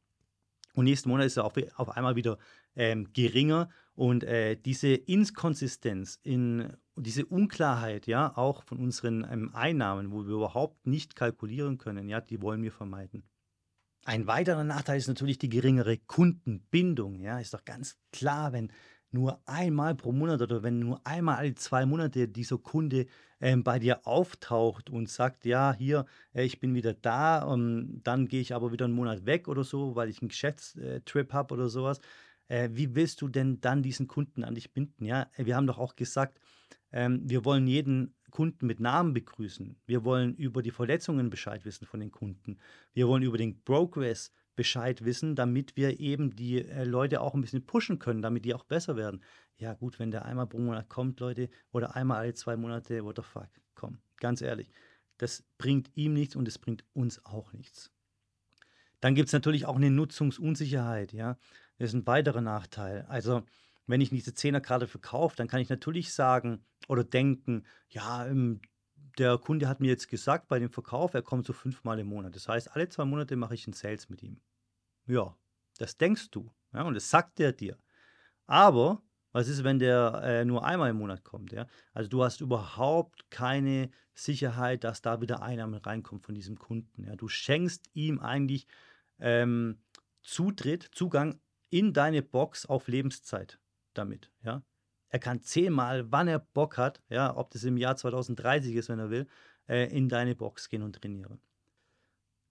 Und 0.74 0.84
nächsten 0.84 1.08
Monat 1.08 1.26
ist 1.26 1.36
er 1.36 1.44
auf, 1.44 1.52
auf 1.76 1.90
einmal 1.90 2.16
wieder 2.16 2.38
ähm, 2.74 3.12
geringer. 3.12 3.68
Und 3.94 4.24
äh, 4.24 4.56
diese 4.56 4.88
Inkonsistenz, 4.88 6.18
in, 6.24 6.72
diese 6.96 7.24
Unklarheit, 7.24 8.08
ja, 8.08 8.36
auch 8.36 8.64
von 8.64 8.78
unseren 8.78 9.24
ähm, 9.30 9.54
Einnahmen, 9.54 10.10
wo 10.10 10.26
wir 10.26 10.34
überhaupt 10.34 10.88
nicht 10.88 11.14
kalkulieren 11.14 11.78
können, 11.78 12.08
ja, 12.08 12.20
die 12.20 12.42
wollen 12.42 12.64
wir 12.64 12.72
vermeiden. 12.72 13.22
Ein 14.04 14.26
weiterer 14.26 14.64
Nachteil 14.64 14.98
ist 14.98 15.06
natürlich 15.06 15.38
die 15.38 15.48
geringere 15.48 15.98
Kundenbindung. 15.98 17.20
Ja, 17.20 17.38
ist 17.38 17.54
doch 17.54 17.64
ganz 17.64 17.96
klar, 18.12 18.52
wenn 18.52 18.72
nur 19.16 19.40
einmal 19.46 19.94
pro 19.94 20.12
Monat 20.12 20.42
oder 20.42 20.62
wenn 20.62 20.78
nur 20.78 21.00
einmal 21.04 21.36
alle 21.36 21.54
zwei 21.54 21.86
Monate 21.86 22.28
dieser 22.28 22.58
Kunde 22.58 23.06
ähm, 23.40 23.64
bei 23.64 23.78
dir 23.78 24.06
auftaucht 24.06 24.90
und 24.90 25.08
sagt, 25.08 25.46
ja, 25.46 25.74
hier, 25.74 26.04
äh, 26.34 26.44
ich 26.44 26.60
bin 26.60 26.74
wieder 26.74 26.92
da, 26.92 27.50
ähm, 27.52 28.00
dann 28.04 28.28
gehe 28.28 28.42
ich 28.42 28.54
aber 28.54 28.72
wieder 28.72 28.84
einen 28.84 28.94
Monat 28.94 29.24
weg 29.24 29.48
oder 29.48 29.64
so, 29.64 29.96
weil 29.96 30.10
ich 30.10 30.20
einen 30.20 30.28
Geschäftstrip 30.28 31.32
habe 31.32 31.54
oder 31.54 31.68
sowas. 31.68 32.00
Äh, 32.48 32.68
wie 32.72 32.94
willst 32.94 33.22
du 33.22 33.28
denn 33.28 33.60
dann 33.60 33.82
diesen 33.82 34.06
Kunden 34.06 34.44
an 34.44 34.54
dich 34.54 34.72
binden? 34.72 35.04
Ja, 35.06 35.30
äh, 35.36 35.46
wir 35.46 35.56
haben 35.56 35.66
doch 35.66 35.78
auch 35.78 35.96
gesagt, 35.96 36.38
ähm, 36.92 37.22
wir 37.24 37.44
wollen 37.44 37.66
jeden 37.66 38.14
Kunden 38.30 38.66
mit 38.66 38.80
Namen 38.80 39.14
begrüßen. 39.14 39.76
Wir 39.86 40.04
wollen 40.04 40.34
über 40.34 40.60
die 40.60 40.70
Verletzungen 40.70 41.30
Bescheid 41.30 41.64
wissen 41.64 41.86
von 41.86 42.00
den 42.00 42.10
Kunden. 42.10 42.58
Wir 42.92 43.08
wollen 43.08 43.22
über 43.22 43.38
den 43.38 43.62
Progress 43.64 44.30
Bescheid 44.56 45.04
wissen, 45.04 45.36
damit 45.36 45.76
wir 45.76 46.00
eben 46.00 46.34
die 46.34 46.64
äh, 46.64 46.84
Leute 46.84 47.20
auch 47.20 47.34
ein 47.34 47.42
bisschen 47.42 47.64
pushen 47.66 47.98
können, 47.98 48.22
damit 48.22 48.44
die 48.44 48.54
auch 48.54 48.64
besser 48.64 48.96
werden. 48.96 49.22
Ja, 49.58 49.74
gut, 49.74 49.98
wenn 49.98 50.10
der 50.10 50.24
einmal 50.24 50.46
pro 50.46 50.58
Monat 50.58 50.88
kommt, 50.88 51.20
Leute, 51.20 51.48
oder 51.72 51.94
einmal 51.94 52.18
alle 52.18 52.34
zwei 52.34 52.56
Monate, 52.56 53.04
what 53.04 53.16
the 53.16 53.22
fuck, 53.22 53.48
komm, 53.74 53.98
ganz 54.18 54.40
ehrlich. 54.40 54.70
Das 55.18 55.44
bringt 55.58 55.90
ihm 55.94 56.12
nichts 56.14 56.36
und 56.36 56.48
es 56.48 56.58
bringt 56.58 56.84
uns 56.92 57.24
auch 57.24 57.52
nichts. 57.52 57.90
Dann 59.00 59.14
gibt 59.14 59.28
es 59.28 59.32
natürlich 59.32 59.66
auch 59.66 59.76
eine 59.76 59.90
Nutzungsunsicherheit, 59.90 61.12
ja. 61.12 61.38
Das 61.78 61.90
ist 61.90 61.94
ein 61.94 62.06
weiterer 62.06 62.40
Nachteil. 62.40 63.04
Also, 63.08 63.42
wenn 63.86 64.00
ich 64.00 64.10
diese 64.10 64.34
Zehnerkarte 64.34 64.86
verkaufe, 64.86 65.36
dann 65.36 65.48
kann 65.48 65.60
ich 65.60 65.68
natürlich 65.68 66.12
sagen 66.12 66.64
oder 66.88 67.04
denken, 67.04 67.64
ja, 67.90 68.26
ähm, 68.26 68.60
der 69.18 69.38
Kunde 69.38 69.68
hat 69.68 69.80
mir 69.80 69.88
jetzt 69.88 70.08
gesagt 70.08 70.48
bei 70.48 70.58
dem 70.58 70.70
Verkauf, 70.70 71.14
er 71.14 71.22
kommt 71.22 71.46
so 71.46 71.52
fünfmal 71.52 71.98
im 71.98 72.08
Monat. 72.08 72.34
Das 72.34 72.48
heißt, 72.48 72.74
alle 72.74 72.88
zwei 72.88 73.04
Monate 73.04 73.36
mache 73.36 73.54
ich 73.54 73.66
einen 73.66 73.74
Sales 73.74 74.08
mit 74.08 74.22
ihm. 74.22 74.40
Ja, 75.06 75.36
das 75.78 75.96
denkst 75.96 76.30
du. 76.30 76.50
Ja, 76.72 76.82
und 76.82 76.94
das 76.94 77.08
sagt 77.08 77.40
er 77.40 77.52
dir. 77.52 77.78
Aber 78.46 79.02
was 79.32 79.48
ist, 79.48 79.64
wenn 79.64 79.78
der 79.78 80.20
äh, 80.24 80.44
nur 80.44 80.64
einmal 80.64 80.90
im 80.90 80.96
Monat 80.96 81.22
kommt? 81.22 81.52
Ja? 81.52 81.66
Also 81.92 82.08
du 82.08 82.24
hast 82.24 82.40
überhaupt 82.40 83.30
keine 83.30 83.90
Sicherheit, 84.14 84.82
dass 84.82 85.02
da 85.02 85.20
wieder 85.20 85.42
Einnahmen 85.42 85.74
reinkommt 85.74 86.24
von 86.24 86.34
diesem 86.34 86.58
Kunden. 86.58 87.04
Ja? 87.04 87.16
Du 87.16 87.28
schenkst 87.28 87.90
ihm 87.92 88.18
eigentlich 88.18 88.66
ähm, 89.18 89.78
Zutritt, 90.22 90.88
Zugang 90.92 91.38
in 91.70 91.92
deine 91.92 92.22
Box 92.22 92.66
auf 92.66 92.88
Lebenszeit 92.88 93.58
damit. 93.92 94.30
Ja? 94.42 94.62
Er 95.08 95.18
kann 95.18 95.42
zehnmal, 95.42 96.10
wann 96.10 96.28
er 96.28 96.38
Bock 96.38 96.78
hat, 96.78 97.02
ja, 97.08 97.36
ob 97.36 97.50
das 97.50 97.64
im 97.64 97.76
Jahr 97.76 97.96
2030 97.96 98.74
ist, 98.74 98.88
wenn 98.88 98.98
er 98.98 99.10
will, 99.10 99.26
äh, 99.68 99.94
in 99.94 100.08
deine 100.08 100.34
Box 100.34 100.68
gehen 100.68 100.82
und 100.82 100.96
trainieren. 100.96 101.40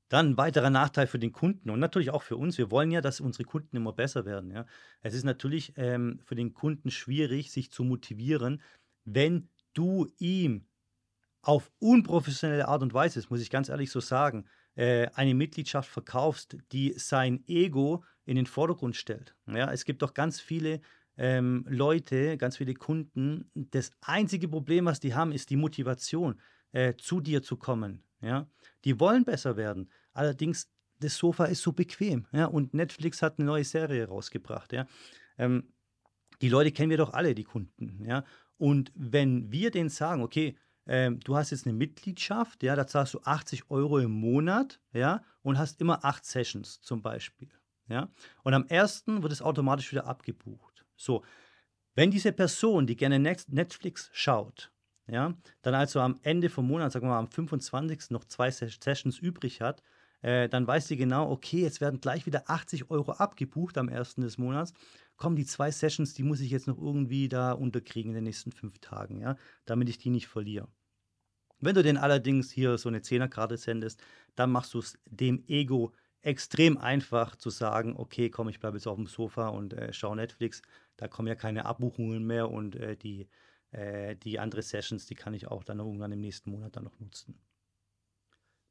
Dann 0.09 0.31
ein 0.31 0.37
weiterer 0.37 0.69
Nachteil 0.69 1.07
für 1.07 1.19
den 1.19 1.31
Kunden 1.31 1.69
und 1.69 1.79
natürlich 1.79 2.11
auch 2.11 2.21
für 2.21 2.37
uns. 2.37 2.57
Wir 2.57 2.69
wollen 2.69 2.91
ja, 2.91 3.01
dass 3.01 3.19
unsere 3.19 3.43
Kunden 3.43 3.75
immer 3.75 3.93
besser 3.93 4.25
werden. 4.25 4.51
Ja. 4.51 4.65
Es 5.01 5.13
ist 5.13 5.23
natürlich 5.23 5.73
ähm, 5.77 6.19
für 6.23 6.35
den 6.35 6.53
Kunden 6.53 6.91
schwierig, 6.91 7.51
sich 7.51 7.71
zu 7.71 7.83
motivieren, 7.83 8.61
wenn 9.03 9.49
du 9.73 10.07
ihm 10.17 10.67
auf 11.41 11.71
unprofessionelle 11.79 12.67
Art 12.67 12.81
und 12.81 12.93
Weise, 12.93 13.19
das 13.19 13.29
muss 13.29 13.41
ich 13.41 13.49
ganz 13.49 13.69
ehrlich 13.69 13.91
so 13.91 13.99
sagen, 13.99 14.45
äh, 14.75 15.07
eine 15.13 15.35
Mitgliedschaft 15.35 15.89
verkaufst, 15.89 16.57
die 16.71 16.93
sein 16.97 17.43
Ego 17.47 18.03
in 18.25 18.35
den 18.35 18.47
Vordergrund 18.47 18.95
stellt. 18.95 19.35
Ja, 19.47 19.71
es 19.71 19.85
gibt 19.85 20.01
doch 20.01 20.13
ganz 20.13 20.39
viele 20.39 20.81
ähm, 21.17 21.65
Leute, 21.69 22.37
ganz 22.37 22.57
viele 22.57 22.73
Kunden, 22.73 23.49
das 23.53 23.91
einzige 24.01 24.47
Problem, 24.47 24.85
was 24.85 24.99
die 24.99 25.13
haben, 25.13 25.31
ist 25.31 25.49
die 25.49 25.55
Motivation, 25.55 26.41
äh, 26.75 26.95
zu 26.97 27.21
dir 27.21 27.41
zu 27.41 27.55
kommen. 27.55 28.03
Ja? 28.21 28.47
Die 28.83 28.99
wollen 28.99 29.23
besser 29.23 29.55
werden. 29.55 29.89
Allerdings, 30.13 30.69
das 30.99 31.15
Sofa 31.15 31.45
ist 31.45 31.61
so 31.61 31.71
bequem. 31.71 32.27
Ja? 32.33 32.45
Und 32.45 32.73
Netflix 32.73 33.21
hat 33.21 33.39
eine 33.39 33.45
neue 33.45 33.63
Serie 33.63 34.07
rausgebracht. 34.07 34.73
Ja? 34.73 34.85
Ähm, 35.37 35.71
die 36.41 36.49
Leute 36.49 36.73
kennen 36.73 36.89
wir 36.89 36.97
doch 36.97 37.13
alle, 37.13 37.33
die 37.33 37.45
Kunden. 37.45 38.03
Ja? 38.05 38.25
Und 38.57 38.91
wenn 38.93 39.51
wir 39.51 39.71
denen 39.71 39.89
sagen, 39.89 40.21
okay, 40.21 40.57
ähm, 40.85 41.19
du 41.21 41.37
hast 41.37 41.51
jetzt 41.51 41.65
eine 41.65 41.73
Mitgliedschaft, 41.73 42.61
ja, 42.61 42.75
da 42.75 42.85
zahlst 42.85 43.13
du 43.13 43.21
80 43.23 43.71
Euro 43.71 43.97
im 43.99 44.11
Monat, 44.11 44.79
ja, 44.93 45.23
und 45.41 45.57
hast 45.57 45.79
immer 45.81 46.03
acht 46.03 46.25
Sessions 46.25 46.81
zum 46.81 47.01
Beispiel. 47.01 47.49
Ja? 47.87 48.09
Und 48.43 48.53
am 48.53 48.67
ersten 48.67 49.23
wird 49.23 49.31
es 49.31 49.41
automatisch 49.41 49.91
wieder 49.91 50.05
abgebucht. 50.05 50.85
So, 50.97 51.23
wenn 51.95 52.11
diese 52.11 52.33
Person, 52.33 52.85
die 52.85 52.97
gerne 52.97 53.19
Netflix 53.19 54.09
schaut, 54.11 54.71
ja, 55.07 55.33
dann 55.61 55.75
also 55.75 55.99
am 55.99 56.19
Ende 56.23 56.49
vom 56.49 56.67
Monat, 56.67 56.91
sagen 56.91 57.05
wir 57.05 57.11
mal 57.11 57.19
am 57.19 57.27
25. 57.27 58.11
noch 58.11 58.25
zwei 58.25 58.51
Sessions 58.51 59.19
übrig 59.19 59.61
hat, 59.61 59.83
äh, 60.21 60.49
dann 60.49 60.65
weiß 60.65 60.87
sie 60.87 60.97
genau, 60.97 61.29
okay, 61.29 61.61
jetzt 61.61 61.81
werden 61.81 62.01
gleich 62.01 62.25
wieder 62.25 62.49
80 62.49 62.89
Euro 62.89 63.11
abgebucht 63.11 63.77
am 63.77 63.89
ersten 63.89 64.21
des 64.21 64.37
Monats. 64.37 64.73
Kommen 65.17 65.35
die 65.35 65.45
zwei 65.45 65.71
Sessions, 65.71 66.13
die 66.13 66.23
muss 66.23 66.41
ich 66.41 66.49
jetzt 66.49 66.67
noch 66.67 66.79
irgendwie 66.79 67.29
da 67.29 67.51
unterkriegen 67.51 68.11
in 68.11 68.15
den 68.15 68.23
nächsten 68.23 68.51
fünf 68.51 68.79
Tagen, 68.79 69.19
ja, 69.21 69.35
damit 69.65 69.87
ich 69.89 69.97
die 69.99 70.09
nicht 70.09 70.27
verliere. 70.27 70.67
Wenn 71.59 71.75
du 71.75 71.83
denn 71.83 71.97
allerdings 71.97 72.51
hier 72.51 72.77
so 72.77 72.89
eine 72.89 73.01
Zehnerkarte 73.01 73.57
sendest, 73.57 74.01
dann 74.35 74.51
machst 74.51 74.73
du 74.73 74.79
es 74.79 74.97
dem 75.05 75.43
Ego 75.47 75.93
extrem 76.21 76.77
einfach 76.77 77.35
zu 77.35 77.51
sagen, 77.51 77.95
okay, 77.95 78.29
komm, 78.29 78.49
ich 78.49 78.59
bleibe 78.59 78.77
jetzt 78.77 78.87
auf 78.87 78.97
dem 78.97 79.07
Sofa 79.07 79.49
und 79.49 79.73
äh, 79.73 79.93
schaue 79.93 80.15
Netflix. 80.15 80.63
Da 80.97 81.07
kommen 81.07 81.27
ja 81.27 81.35
keine 81.35 81.65
Abbuchungen 81.65 82.25
mehr 82.25 82.49
und 82.49 82.75
äh, 82.75 82.97
die, 82.97 83.27
äh, 83.75 84.15
die 84.15 84.39
andere 84.39 84.61
Sessions, 84.61 85.05
die 85.05 85.15
kann 85.15 85.33
ich 85.33 85.47
auch 85.47 85.63
dann 85.63 85.79
irgendwann 85.79 86.11
im 86.11 86.21
nächsten 86.21 86.51
Monat 86.51 86.75
dann 86.75 86.85
noch 86.85 86.99
nutzen. 86.99 87.39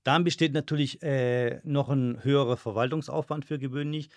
Dann 0.04 0.24
besteht 0.24 0.52
natürlich 0.52 1.02
äh, 1.02 1.60
noch 1.64 1.88
ein 1.88 2.22
höherer 2.22 2.56
Verwaltungsaufwand 2.56 3.44
für 3.44 3.58
gewöhnlich. 3.58 4.10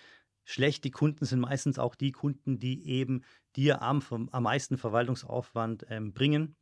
Schlechte 0.44 0.90
Kunden 0.90 1.24
sind 1.24 1.40
meistens 1.40 1.78
auch 1.78 1.94
die 1.94 2.12
Kunden, 2.12 2.58
die 2.58 2.86
eben 2.86 3.22
dir 3.56 3.82
am, 3.82 4.02
am 4.30 4.42
meisten 4.42 4.78
Verwaltungsaufwand 4.78 5.86
ähm, 5.88 6.12
bringen. 6.12 6.56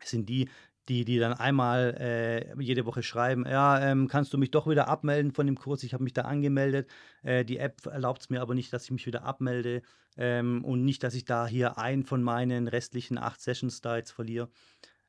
Es 0.00 0.10
sind 0.10 0.28
die, 0.28 0.48
die, 0.88 1.04
die 1.04 1.18
dann 1.18 1.32
einmal 1.32 1.96
äh, 1.98 2.62
jede 2.62 2.86
Woche 2.86 3.02
schreiben, 3.02 3.44
ja, 3.46 3.80
ähm, 3.80 4.08
kannst 4.08 4.32
du 4.32 4.38
mich 4.38 4.50
doch 4.50 4.68
wieder 4.68 4.88
abmelden 4.88 5.32
von 5.32 5.46
dem 5.46 5.56
Kurs, 5.56 5.82
ich 5.82 5.94
habe 5.94 6.04
mich 6.04 6.12
da 6.12 6.22
angemeldet, 6.22 6.88
äh, 7.22 7.44
die 7.44 7.58
App 7.58 7.86
erlaubt 7.86 8.22
es 8.22 8.30
mir 8.30 8.40
aber 8.40 8.54
nicht, 8.54 8.72
dass 8.72 8.84
ich 8.84 8.90
mich 8.90 9.06
wieder 9.06 9.24
abmelde 9.24 9.82
ähm, 10.16 10.64
und 10.64 10.84
nicht, 10.84 11.02
dass 11.02 11.14
ich 11.14 11.24
da 11.24 11.46
hier 11.46 11.78
einen 11.78 12.04
von 12.04 12.22
meinen 12.22 12.68
restlichen 12.68 13.18
acht 13.18 13.40
Sessions 13.40 13.80
da 13.80 13.96
jetzt 13.96 14.12
verliere. 14.12 14.48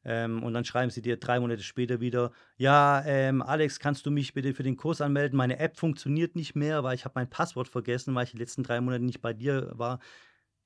Ähm, 0.04 0.42
und 0.42 0.54
dann 0.54 0.64
schreiben 0.64 0.90
sie 0.90 1.02
dir 1.02 1.18
drei 1.18 1.40
Monate 1.40 1.64
später 1.64 2.00
wieder, 2.00 2.32
ja, 2.56 3.04
ähm, 3.06 3.42
Alex, 3.42 3.78
kannst 3.80 4.06
du 4.06 4.12
mich 4.12 4.34
bitte 4.34 4.54
für 4.54 4.64
den 4.64 4.78
Kurs 4.78 5.02
anmelden? 5.02 5.36
Meine 5.36 5.60
App 5.60 5.78
funktioniert 5.78 6.36
nicht 6.36 6.56
mehr, 6.56 6.84
weil 6.84 6.96
ich 6.96 7.04
habe 7.04 7.14
mein 7.16 7.30
Passwort 7.30 7.68
vergessen, 7.68 8.16
weil 8.16 8.24
ich 8.24 8.32
die 8.32 8.38
letzten 8.38 8.64
drei 8.64 8.80
Monate 8.80 9.04
nicht 9.04 9.22
bei 9.22 9.34
dir 9.34 9.72
war. 9.74 10.00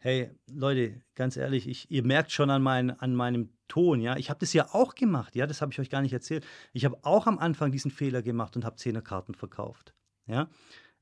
Hey, 0.04 0.32
Leute, 0.52 1.00
ganz 1.14 1.38
ehrlich, 1.38 1.68
ich, 1.68 1.92
ihr 1.92 2.04
merkt 2.04 2.32
schon 2.32 2.50
an, 2.50 2.64
mein, 2.64 2.90
an 2.90 3.14
meinem 3.14 3.52
Ton, 3.68 4.02
ja. 4.02 4.18
Ich 4.18 4.32
habe 4.32 4.40
das 4.40 4.52
ja 4.52 4.68
auch 4.74 4.96
gemacht, 4.96 5.36
ja, 5.36 5.46
das 5.46 5.62
habe 5.62 5.72
ich 5.72 5.80
euch 5.80 5.92
gar 5.92 6.02
nicht 6.02 6.12
erzählt. 6.12 6.44
Ich 6.74 6.86
habe 6.86 6.98
auch 7.04 7.28
am 7.28 7.38
Anfang 7.38 7.72
diesen 7.72 7.92
Fehler 7.92 8.24
gemacht 8.24 8.56
und 8.56 8.66
habe 8.66 8.78
Zehnerkarten 8.78 9.36
verkauft, 9.36 9.94
ja. 10.26 10.50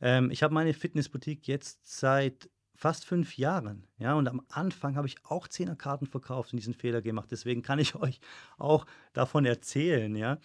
Ähm, 0.02 0.32
ich 0.32 0.44
habe 0.44 0.54
meine 0.54 0.74
Fitnessboutique 0.74 1.48
jetzt 1.48 1.80
seit 1.88 2.50
fast 2.76 3.06
fünf 3.06 3.38
Jahren, 3.38 3.88
ja, 4.00 4.16
und 4.16 4.28
am 4.28 4.42
Anfang 4.50 4.98
habe 4.98 5.08
ich 5.08 5.16
auch 5.24 5.48
Zehnerkarten 5.48 6.06
verkauft 6.06 6.52
und 6.52 6.58
diesen 6.58 6.74
Fehler 6.74 7.02
gemacht. 7.02 7.32
Deswegen 7.32 7.62
kann 7.62 7.80
ich 7.80 7.96
euch 8.02 8.20
auch 8.58 8.86
davon 9.14 9.46
erzählen, 9.46 10.14
ja. 10.14 10.40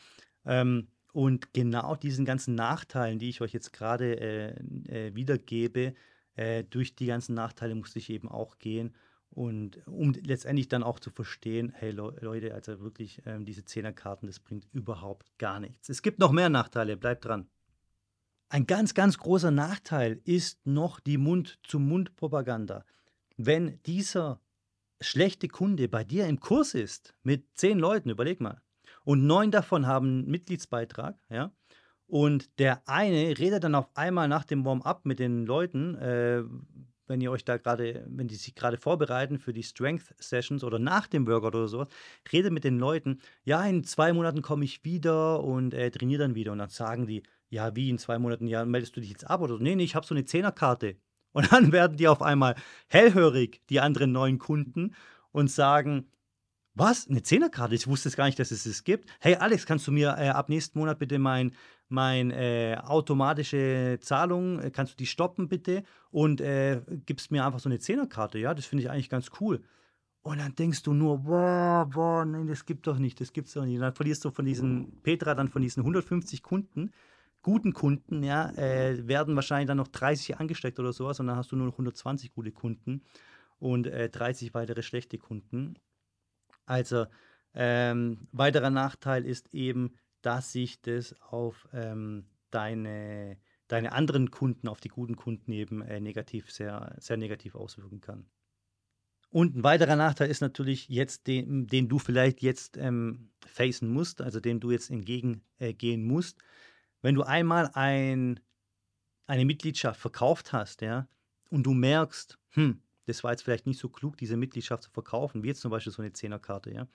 Ähm, 0.47 0.87
und 1.13 1.53
genau 1.55 1.97
diesen 1.97 2.25
ganzen 2.25 2.55
Nachteilen, 2.55 3.19
die 3.19 3.31
ich 3.31 3.41
euch 3.41 3.53
jetzt 3.53 3.73
gerade 3.73 4.21
äh, 4.21 5.09
äh, 5.09 5.15
wiedergebe, 5.17 5.95
äh, 6.37 6.65
durch 6.65 6.95
die 6.95 7.07
ganzen 7.07 7.35
Nachteile 7.35 7.75
musste 7.75 7.99
ich 7.99 8.11
eben 8.11 8.29
auch 8.29 8.59
gehen. 8.59 8.95
Und 9.31 9.85
um 9.87 10.13
letztendlich 10.13 10.69
dann 10.69 10.85
auch 10.85 11.01
zu 11.01 11.11
verstehen, 11.11 11.73
hey 11.75 11.91
Leute, 11.91 12.55
also 12.55 12.81
wirklich 12.81 13.21
ähm, 13.27 13.45
diese 13.45 13.65
Zehnerkarten, 13.65 14.29
das 14.29 14.39
bringt 14.39 14.69
überhaupt 14.73 15.37
gar 15.39 15.59
nichts. 15.59 15.89
Es 15.89 16.03
gibt 16.03 16.21
noch 16.21 16.31
mehr 16.31 16.49
Nachteile, 16.49 16.97
bleibt 16.97 17.25
dran. 17.25 17.49
Ein 18.49 18.67
ganz, 18.67 18.95
ganz 18.95 19.19
großer 19.19 19.51
Nachteil 19.51 20.21
ist 20.25 20.65
noch 20.65 21.01
die 21.01 21.19
Mund-zu-Mund-Propaganda. 21.19 22.85
Wenn 23.37 23.83
dieser 23.83 24.41
schlechte 25.01 25.49
Kunde 25.49 25.89
bei 25.89 26.05
dir 26.05 26.27
im 26.27 26.39
Kurs 26.39 26.75
ist, 26.75 27.15
mit 27.25 27.45
zehn 27.55 27.81
Leuten, 27.81 28.11
überleg 28.11 28.41
mal, 28.41 28.61
und 29.05 29.27
neun 29.27 29.51
davon 29.51 29.87
haben 29.87 30.07
einen 30.07 30.31
Mitgliedsbeitrag, 30.31 31.19
ja, 31.29 31.53
und 32.07 32.59
der 32.59 32.83
eine 32.89 33.39
redet 33.39 33.65
dann 33.65 33.75
auf 33.75 33.89
einmal 33.95 34.29
nach 34.29 34.45
dem 34.45 34.65
Warm-up 34.65 35.05
mit 35.05 35.19
den 35.19 35.47
Leuten, 35.47 35.95
äh, 35.97 36.43
wenn 37.07 37.21
ihr 37.21 37.31
euch 37.31 37.45
da 37.45 37.57
gerade, 37.57 38.05
wenn 38.09 38.29
die 38.29 38.35
sich 38.35 38.55
gerade 38.55 38.79
vorbereiten 38.79 39.39
für 39.39 39.53
die 39.53 39.63
Strength 39.63 40.15
Sessions 40.19 40.65
oder 40.65 40.79
nach 40.79 41.07
dem 41.07 41.27
Workout 41.27 41.55
oder 41.55 41.69
sowas, 41.69 41.89
redet 42.33 42.53
mit 42.53 42.65
den 42.65 42.79
Leuten, 42.79 43.21
ja, 43.45 43.65
in 43.65 43.85
zwei 43.85 44.13
Monaten 44.13 44.43
komme 44.43 44.65
ich 44.65 44.85
wieder 44.85 45.43
und 45.43 45.75
äh, 45.75 45.91
trainiere 45.91 46.23
dann 46.23 46.35
wieder. 46.35 46.53
Und 46.53 46.59
dann 46.59 46.71
sagen 46.71 47.07
die, 47.07 47.23
ja, 47.51 47.75
wie 47.77 47.91
in 47.91 47.99
zwei 47.99 48.19
Monaten, 48.19 48.47
ja, 48.47 48.65
meldest 48.65 48.97
du 48.97 49.01
dich 49.01 49.11
jetzt 49.11 49.29
ab 49.29 49.41
oder 49.41 49.57
so? 49.57 49.63
Nee, 49.63 49.77
nee, 49.77 49.85
ich 49.85 49.95
habe 49.95 50.07
so 50.07 50.15
eine 50.15 50.25
Zehnerkarte. 50.25 50.97
Und 51.33 51.53
dann 51.53 51.73
werden 51.73 51.97
die 51.97 52.09
auf 52.09 52.23
einmal 52.23 52.55
hellhörig, 52.89 53.61
die 53.69 53.81
anderen 53.81 54.13
neuen 54.13 54.39
Kunden, 54.39 54.95
und 55.31 55.51
sagen, 55.51 56.09
was? 56.75 57.09
Eine 57.09 57.23
Zehnerkarte? 57.23 57.75
Ich 57.75 57.87
wusste 57.87 58.09
es 58.09 58.17
gar 58.17 58.27
nicht, 58.27 58.39
dass 58.39 58.51
es 58.51 58.67
es 58.67 58.85
gibt. 58.85 59.09
Hey 59.21 59.37
Alex, 59.37 59.67
kannst 59.67 59.87
du 59.87 59.93
mir 59.93 60.17
äh, 60.19 60.29
ab 60.29 60.49
nächsten 60.49 60.79
Monat 60.79 60.99
bitte 60.99 61.19
mein, 61.19 61.53
mein 61.89 62.31
äh, 62.31 62.77
automatische 62.83 63.99
Zahlung, 64.01 64.61
äh, 64.61 64.71
kannst 64.71 64.95
du 64.95 64.97
die 64.97 65.07
stoppen 65.07 65.49
bitte 65.49 65.85
und 66.11 66.41
äh, 66.41 66.83
gibst 67.07 67.31
mir 67.31 67.45
einfach 67.47 67.61
so 67.61 67.69
eine 67.69 67.79
Zehnerkarte? 67.79 68.39
Ja, 68.39 68.55
das 68.55 68.67
finde 68.67 68.83
ich 68.83 68.91
eigentlich 68.91 69.11
ganz 69.11 69.31
cool. 69.41 69.63
Und 70.23 70.39
dann 70.39 70.55
denkst 70.55 70.83
du 70.83 70.95
nur, 70.95 71.19
boah, 71.19 71.89
boah, 71.93 72.25
nein, 72.25 72.47
das 72.47 72.65
gibt 72.65 72.87
doch 72.87 72.99
nicht, 72.99 73.21
das 73.21 73.33
gibt's 73.33 73.53
doch 73.53 73.65
nicht. 73.65 73.75
Und 73.75 73.83
dann 73.83 73.95
verlierst 73.95 74.25
du 74.25 74.31
von 74.31 74.47
diesen, 74.47 75.03
Petra 75.03 75.35
dann 75.35 75.49
von 75.49 75.61
diesen 75.61 75.83
150 75.83 76.43
Kunden, 76.43 76.93
guten 77.43 77.75
Kunden, 77.75 78.23
ja, 78.23 78.51
äh, 78.53 79.07
werden 79.07 79.37
wahrscheinlich 79.37 79.69
dann 79.69 79.77
noch 79.77 79.89
30 79.89 80.39
angesteckt 80.39 80.81
oder 80.81 80.95
sowas 80.95 81.21
und 81.21 81.27
dann 81.27 81.37
hast 81.37 81.53
du 81.53 81.57
nur 81.57 81.67
noch 81.67 81.75
120 81.75 82.33
gute 82.33 82.53
Kunden 82.53 83.03
und 83.59 83.87
äh, 83.87 84.09
30 84.09 84.55
weitere 84.55 84.83
schlechte 84.83 85.19
Kunden. 85.19 85.79
Also 86.67 87.07
ähm, 87.55 88.29
weiterer 88.33 88.71
Nachteil 88.71 89.25
ist 89.25 89.53
eben, 89.55 89.95
dass 90.23 90.53
sich 90.53 90.81
das 90.81 91.15
auf 91.21 91.69
ähm, 91.73 92.27
deine, 92.51 93.37
deine 93.69 93.93
anderen 93.93 94.31
Kunden, 94.31 94.69
auf 94.69 94.81
die 94.81 94.89
guten 94.89 95.17
Kunden 95.17 95.53
eben 95.53 95.83
äh, 95.83 96.01
negativ, 96.01 96.51
sehr, 96.51 96.97
sehr 96.99 97.17
negativ 97.17 97.55
auswirken 97.55 98.01
kann. 98.01 98.27
Und 99.31 99.57
ein 99.57 99.65
weiterer 99.65 99.97
Nachteil 99.97 100.31
ist 100.31 100.41
natürlich 100.41 100.89
jetzt, 100.89 101.27
den, 101.27 101.67
den 101.67 101.89
du 101.89 101.99
vielleicht 101.99 102.41
jetzt 102.41 102.77
ähm, 102.77 103.31
facen 103.45 103.89
musst, 103.89 104.21
also 104.21 104.39
dem 104.39 104.61
du 104.61 104.71
jetzt 104.71 104.91
entgegengehen 104.91 105.43
äh, 105.59 105.97
musst. 105.97 106.39
Wenn 107.03 107.17
du 107.17 107.25
einmal 107.25 107.69
ein, 107.75 108.39
eine 109.27 109.45
Mitgliedschaft 109.45 110.01
verkauft 110.01 110.53
hast, 110.53 110.83
ja, 110.83 111.09
und 111.51 111.65
du 111.65 111.75
merkst, 111.75 112.39
hm, 112.51 112.81
das 113.07 113.25
war 113.25 113.33
jetzt 113.33 113.43
vielleicht 113.43 113.67
nicht 113.67 113.79
so 113.79 113.89
klug, 113.89 114.17
diese 114.17 114.37
Mitgliedschaft 114.37 114.85
zu 114.85 114.91
verkaufen, 114.91 115.43
wie 115.43 115.49
jetzt 115.49 115.61
zum 115.61 115.71
Beispiel 115.71 115.93
so 115.93 116.03
eine 116.03 116.13
Zehnerkarte, 116.13 116.73
ja, 116.73 116.89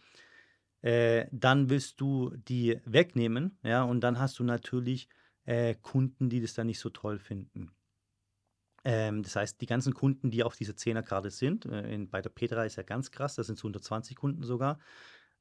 äh, 0.81 1.27
dann 1.31 1.69
willst 1.69 1.99
du 1.99 2.31
die 2.35 2.79
wegnehmen, 2.85 3.57
ja, 3.63 3.83
und 3.83 4.01
dann 4.01 4.19
hast 4.19 4.39
du 4.39 4.43
natürlich 4.43 5.09
äh, 5.45 5.75
Kunden, 5.75 6.29
die 6.29 6.41
das 6.41 6.53
dann 6.53 6.67
nicht 6.67 6.79
so 6.79 6.89
toll 6.89 7.19
finden. 7.19 7.71
Ähm, 8.85 9.23
das 9.23 9.35
heißt, 9.35 9.59
die 9.59 9.65
ganzen 9.65 9.93
Kunden, 9.93 10.31
die 10.31 10.43
auf 10.43 10.55
dieser 10.55 10.75
Zehnerkarte 10.75 11.31
sind, 11.31 11.65
äh, 11.65 11.93
in, 11.93 12.09
bei 12.09 12.21
der 12.21 12.29
Petra 12.29 12.63
ist 12.63 12.77
ja 12.77 12.83
ganz 12.83 13.11
krass, 13.11 13.35
das 13.35 13.47
sind 13.47 13.57
so 13.57 13.67
120 13.67 14.15
Kunden 14.15 14.43
sogar, 14.43 14.79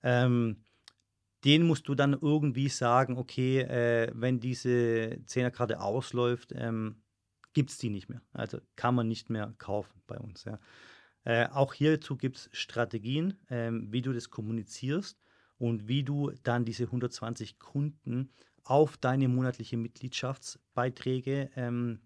ähm, 0.02 0.64
den 1.44 1.62
musst 1.66 1.86
du 1.88 1.94
dann 1.94 2.14
irgendwie 2.14 2.68
sagen, 2.68 3.16
okay, 3.16 3.60
äh, 3.60 4.10
wenn 4.14 4.40
diese 4.40 5.20
Zehnerkarte 5.26 5.80
ausläuft, 5.80 6.52
ähm, 6.56 7.02
gibt 7.52 7.70
es 7.70 7.78
die 7.78 7.90
nicht 7.90 8.08
mehr. 8.08 8.22
Also 8.32 8.60
kann 8.76 8.94
man 8.94 9.08
nicht 9.08 9.30
mehr 9.30 9.54
kaufen 9.58 10.00
bei 10.06 10.18
uns. 10.18 10.44
Ja. 10.44 10.58
Äh, 11.24 11.48
auch 11.48 11.74
hierzu 11.74 12.16
gibt 12.16 12.36
es 12.36 12.50
Strategien, 12.52 13.38
ähm, 13.50 13.92
wie 13.92 14.02
du 14.02 14.12
das 14.12 14.30
kommunizierst 14.30 15.20
und 15.58 15.88
wie 15.88 16.04
du 16.04 16.32
dann 16.42 16.64
diese 16.64 16.84
120 16.84 17.58
Kunden 17.58 18.30
auf 18.64 18.96
deine 18.96 19.28
monatliche 19.28 19.76
Mitgliedschaftsbeiträge 19.76 21.50
ähm, 21.56 22.00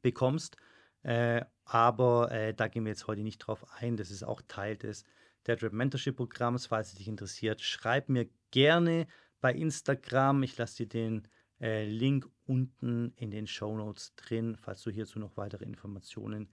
bekommst. 0.00 0.56
Äh, 1.02 1.44
aber 1.64 2.30
äh, 2.30 2.54
da 2.54 2.68
gehen 2.68 2.84
wir 2.84 2.90
jetzt 2.90 3.06
heute 3.06 3.22
nicht 3.22 3.38
drauf 3.38 3.64
ein. 3.78 3.96
Das 3.96 4.10
ist 4.10 4.22
auch 4.22 4.42
Teil 4.48 4.76
des 4.76 5.04
Deadrip 5.46 5.72
Mentorship 5.72 6.16
Programms. 6.16 6.66
Falls 6.66 6.88
es 6.88 6.94
dich 6.96 7.08
interessiert, 7.08 7.60
schreib 7.60 8.08
mir 8.08 8.28
gerne 8.50 9.06
bei 9.40 9.52
Instagram. 9.52 10.42
Ich 10.42 10.56
lasse 10.56 10.84
dir 10.84 10.88
den 10.88 11.28
äh, 11.60 11.84
Link 11.84 12.28
unten 12.52 13.12
in 13.16 13.30
den 13.30 13.46
Show 13.46 13.76
Notes 13.76 14.14
drin, 14.14 14.56
falls 14.60 14.82
du 14.82 14.90
hierzu 14.90 15.18
noch 15.18 15.36
weitere 15.36 15.64
Informationen 15.64 16.48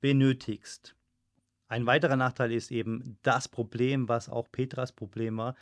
benötigst. 0.00 0.96
Ein 1.68 1.86
weiterer 1.86 2.16
Nachteil 2.16 2.52
ist 2.52 2.70
eben 2.70 3.18
das 3.22 3.48
Problem, 3.48 4.08
was 4.08 4.28
auch 4.28 4.50
Petras 4.50 4.92
Problem 4.92 5.38
war. 5.38 5.54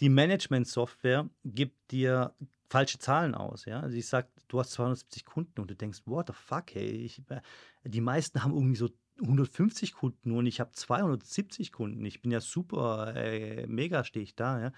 Die 0.00 0.08
Management-Software 0.08 1.28
gibt 1.44 1.90
dir 1.90 2.34
falsche 2.68 2.98
Zahlen 2.98 3.34
aus. 3.34 3.64
Ja? 3.64 3.86
Ich 3.88 4.06
sage, 4.06 4.28
du 4.46 4.60
hast 4.60 4.72
270 4.72 5.24
Kunden 5.24 5.60
und 5.60 5.70
du 5.70 5.74
denkst, 5.74 6.02
what 6.06 6.28
the 6.28 6.32
fuck, 6.34 6.74
hey, 6.74 6.90
ich, 6.90 7.22
äh, 7.30 7.40
die 7.84 8.00
meisten 8.00 8.42
haben 8.42 8.54
irgendwie 8.54 8.76
so 8.76 8.88
150 9.20 9.94
Kunden 9.94 10.30
und 10.32 10.46
ich 10.46 10.60
habe 10.60 10.70
270 10.70 11.72
Kunden. 11.72 12.04
Ich 12.04 12.22
bin 12.22 12.30
ja 12.30 12.40
super, 12.40 13.16
äh, 13.16 13.66
mega 13.66 14.04
stehe 14.04 14.22
ich 14.22 14.36
da. 14.36 14.60
Ja? 14.60 14.72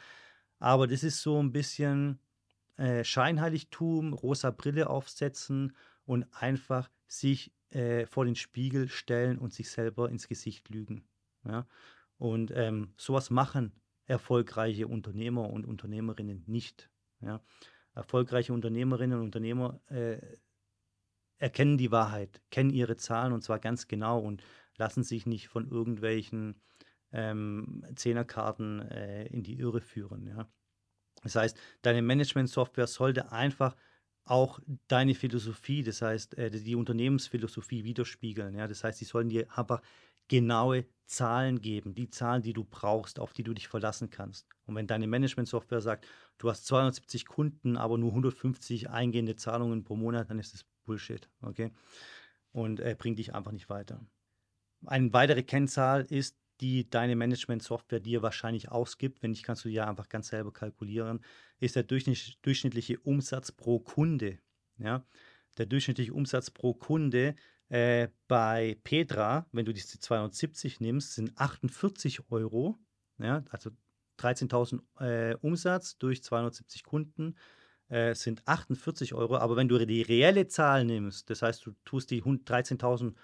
Aber 0.59 0.87
das 0.87 1.03
ist 1.03 1.21
so 1.21 1.43
ein 1.43 1.53
bisschen 1.53 2.21
äh, 2.77 3.05
Scheinheiligtum, 3.05 4.13
rosa 4.13 4.51
Brille 4.51 4.89
aufsetzen 4.89 5.77
und 6.05 6.25
einfach 6.33 6.91
sich 7.07 7.53
äh, 7.71 8.07
vor 8.07 8.25
den 8.25 8.37
Spiegel 8.37 8.89
stellen 8.89 9.39
und 9.39 9.53
sich 9.53 9.71
selber 9.71 10.09
ins 10.11 10.29
Gesicht 10.29 10.69
lügen. 10.69 11.05
Ja? 11.45 11.67
Und 12.19 12.53
ähm, 12.55 12.93
sowas 12.97 13.31
machen 13.31 13.73
erfolgreiche 14.07 14.89
Unternehmer 14.89 15.51
und 15.51 15.67
Unternehmerinnen 15.67 16.43
nicht. 16.47 16.91
Ja? 17.21 17.43
Erfolgreiche 17.95 18.53
Unternehmerinnen 18.53 19.19
und 19.19 19.27
Unternehmer 19.27 19.81
äh, 19.87 20.19
erkennen 21.39 21.79
die 21.79 21.91
Wahrheit, 21.91 22.43
kennen 22.51 22.71
ihre 22.71 22.97
Zahlen 22.97 23.33
und 23.33 23.43
zwar 23.43 23.59
ganz 23.59 23.89
genau 23.89 24.21
und 24.21 24.43
lassen 24.77 25.03
sich 25.03 25.27
nicht 25.27 25.49
von 25.49 25.69
irgendwelchen 25.71 26.61
ähm, 27.13 27.85
Zehnerkarten 27.95 28.81
äh, 28.81 29.27
in 29.27 29.43
die 29.43 29.59
Irre 29.59 29.81
führen. 29.81 30.27
Ja? 30.27 30.51
Das 31.23 31.37
heißt, 31.37 31.57
deine 31.83 32.03
Management-Software 32.03 32.87
sollte 32.87 33.33
einfach 33.33 33.77
auch 34.25 34.61
deine 34.89 35.15
Philosophie, 35.15 35.83
das 35.83 36.03
heißt, 36.03 36.39
äh, 36.39 36.51
die 36.51 36.77
Unternehmensphilosophie 36.77 37.85
widerspiegeln. 37.85 38.55
Ja? 38.55 38.69
Das 38.69 38.85
heißt, 38.85 38.99
sie 38.99 39.05
sollen 39.05 39.29
dir 39.29 39.47
einfach 39.57 39.83
genaue 40.29 40.87
Zahlen 41.07 41.61
geben, 41.61 41.95
die 41.95 42.09
Zahlen, 42.09 42.43
die 42.43 42.53
du 42.53 42.63
brauchst, 42.63 43.19
auf 43.19 43.33
die 43.33 43.43
du 43.43 43.53
dich 43.53 43.67
verlassen 43.67 44.11
kannst. 44.11 44.47
Und 44.67 44.77
wenn 44.77 44.87
deine 44.87 45.09
Management-Software 45.09 45.81
sagt, 45.81 46.07
du 46.39 46.49
hast 46.49 46.67
270 46.67 47.27
Kunden, 47.27 47.77
aber 47.77 47.99
nur 47.99 48.11
150 48.11 48.91
eingehende 48.91 49.35
Zahlungen 49.35 49.83
pro 49.83 49.97
Monat, 49.97 50.31
dann 50.31 50.39
ist 50.39 50.55
das 50.55 50.65
Bullshit, 50.85 51.29
okay? 51.43 51.73
Und 52.53 52.79
äh, 52.79 52.95
bringt 52.97 53.19
dich 53.19 53.35
einfach 53.35 53.51
nicht 53.51 53.69
weiter. 53.69 54.07
Eine 54.87 55.13
weitere 55.13 55.43
Kennzahl 55.43 56.07
ist 56.09 56.37
die 56.61 56.89
deine 56.89 57.17
Management-Software 57.17 58.01
dir 58.01 58.23
wahrscheinlich 58.23 58.71
ausgibt, 58.71 59.23
wenn 59.23 59.31
nicht, 59.31 59.43
kannst 59.43 59.65
du 59.65 59.69
ja 59.69 59.89
einfach 59.89 60.09
ganz 60.09 60.29
selber 60.29 60.53
kalkulieren, 60.53 61.21
ist 61.59 61.77
der 61.77 61.85
durchschnittliche 61.85 62.99
Umsatz 63.01 63.53
pro 63.53 63.79
Kunde. 63.81 64.39
Ja? 64.79 65.05
Der 65.59 65.67
durchschnittliche 65.67 66.13
Umsatz 66.13 66.51
pro 66.51 66.75
Kunde 66.75 67.35
äh, 67.69 68.09
bei 68.29 68.79
Petra, 68.85 69.47
wenn 69.53 69.65
du 69.65 69.73
diese 69.73 69.99
270 69.99 70.81
nimmst, 70.81 71.15
sind 71.15 71.33
48 71.37 72.31
Euro. 72.31 72.79
Ja? 73.19 73.45
Also 73.51 73.71
13.000 74.19 74.81
äh, 75.01 75.37
Umsatz 75.41 75.97
durch 75.99 76.23
270 76.23 76.85
Kunden 76.85 77.37
äh, 77.89 78.15
sind 78.15 78.47
48 78.47 79.15
Euro. 79.15 79.37
Aber 79.39 79.57
wenn 79.57 79.69
du 79.69 79.85
die 79.87 80.03
reelle 80.03 80.47
Zahl 80.47 80.85
nimmst, 80.85 81.31
das 81.31 81.43
heißt, 81.43 81.65
du 81.65 81.73
tust 81.85 82.11
die 82.11 82.23
13.000 82.23 83.15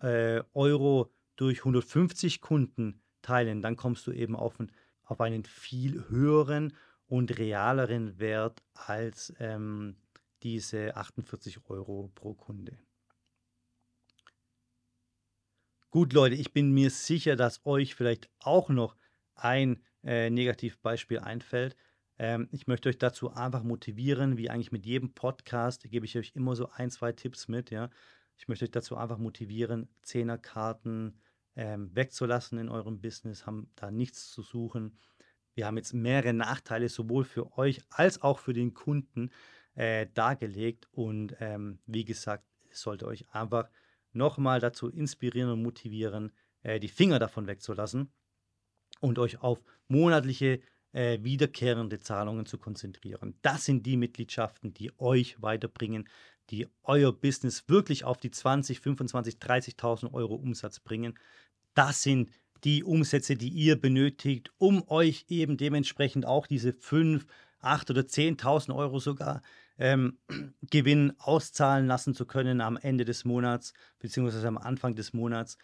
äh, 0.00 0.42
Euro 0.54 1.12
durch 1.38 1.60
150 1.60 2.40
Kunden 2.40 3.00
teilen, 3.22 3.62
dann 3.62 3.76
kommst 3.76 4.06
du 4.06 4.12
eben 4.12 4.36
auf, 4.36 4.58
ein, 4.60 4.72
auf 5.04 5.20
einen 5.20 5.44
viel 5.44 6.08
höheren 6.08 6.74
und 7.06 7.38
realeren 7.38 8.18
Wert 8.18 8.62
als 8.74 9.32
ähm, 9.38 9.96
diese 10.42 10.96
48 10.96 11.58
Euro 11.68 12.10
pro 12.14 12.34
Kunde. 12.34 12.78
Gut, 15.90 16.12
Leute, 16.12 16.34
ich 16.34 16.52
bin 16.52 16.72
mir 16.72 16.90
sicher, 16.90 17.34
dass 17.34 17.64
euch 17.64 17.94
vielleicht 17.94 18.28
auch 18.40 18.68
noch 18.68 18.96
ein 19.34 19.82
äh, 20.04 20.28
Negativbeispiel 20.28 21.20
einfällt. 21.20 21.76
Ähm, 22.18 22.48
ich 22.50 22.66
möchte 22.66 22.88
euch 22.88 22.98
dazu 22.98 23.32
einfach 23.32 23.62
motivieren, 23.62 24.36
wie 24.36 24.50
eigentlich 24.50 24.72
mit 24.72 24.84
jedem 24.84 25.14
Podcast, 25.14 25.88
gebe 25.88 26.04
ich 26.04 26.18
euch 26.18 26.32
immer 26.34 26.56
so 26.56 26.68
ein, 26.70 26.90
zwei 26.90 27.12
Tipps 27.12 27.48
mit. 27.48 27.70
Ja? 27.70 27.90
Ich 28.36 28.48
möchte 28.48 28.64
euch 28.64 28.70
dazu 28.70 28.96
einfach 28.96 29.18
motivieren, 29.18 29.88
Zehnerkarten, 30.02 31.18
ähm, 31.58 31.94
wegzulassen 31.94 32.58
in 32.58 32.70
eurem 32.70 33.00
Business, 33.00 33.44
haben 33.44 33.70
da 33.76 33.90
nichts 33.90 34.30
zu 34.30 34.40
suchen. 34.40 34.96
Wir 35.54 35.66
haben 35.66 35.76
jetzt 35.76 35.92
mehrere 35.92 36.32
Nachteile, 36.32 36.88
sowohl 36.88 37.24
für 37.24 37.58
euch 37.58 37.82
als 37.90 38.22
auch 38.22 38.38
für 38.38 38.54
den 38.54 38.72
Kunden. 38.72 39.30
äh, 39.78 40.08
dargelegt. 40.12 40.88
Und 40.90 41.36
ähm, 41.40 41.78
wie 41.86 42.04
gesagt, 42.04 42.44
es 42.70 42.82
sollte 42.82 43.06
euch 43.06 43.26
einfach 43.30 43.70
nochmal 44.12 44.60
dazu 44.60 44.88
inspirieren 44.88 45.50
und 45.50 45.62
motivieren, 45.62 46.32
äh, 46.62 46.80
die 46.80 46.88
Finger 46.88 47.18
davon 47.18 47.46
wegzulassen 47.46 48.12
und 49.00 49.18
euch 49.18 49.40
auf 49.40 49.62
monatliche 49.86 50.60
äh, 50.92 51.22
wiederkehrende 51.22 52.00
Zahlungen 52.00 52.44
zu 52.44 52.58
konzentrieren. 52.58 53.38
Das 53.42 53.64
sind 53.64 53.86
die 53.86 53.96
Mitgliedschaften, 53.96 54.74
die 54.74 54.90
euch 54.98 55.40
weiterbringen, 55.40 56.08
die 56.50 56.66
euer 56.82 57.12
Business 57.12 57.68
wirklich 57.68 58.04
auf 58.04 58.18
die 58.18 58.30
20, 58.30 58.80
25, 58.80 59.36
30.000 59.36 60.12
Euro 60.12 60.34
Umsatz 60.34 60.80
bringen. 60.80 61.16
Das 61.78 62.02
sind 62.02 62.32
die 62.64 62.82
Umsätze, 62.82 63.36
die 63.36 63.50
ihr 63.50 63.80
benötigt, 63.80 64.50
um 64.58 64.82
euch 64.88 65.26
eben 65.28 65.56
dementsprechend 65.56 66.26
auch 66.26 66.48
diese 66.48 66.72
5, 66.72 67.24
8 67.60 67.90
oder 67.92 68.00
10.000 68.00 68.74
Euro 68.74 68.98
sogar 68.98 69.42
ähm, 69.78 70.18
Gewinn 70.72 71.12
auszahlen 71.18 71.86
lassen 71.86 72.14
zu 72.14 72.26
können 72.26 72.60
am 72.60 72.76
Ende 72.78 73.04
des 73.04 73.24
Monats, 73.24 73.74
beziehungsweise 74.00 74.48
am 74.48 74.58
Anfang 74.58 74.96
des 74.96 75.12
Monats. 75.12 75.56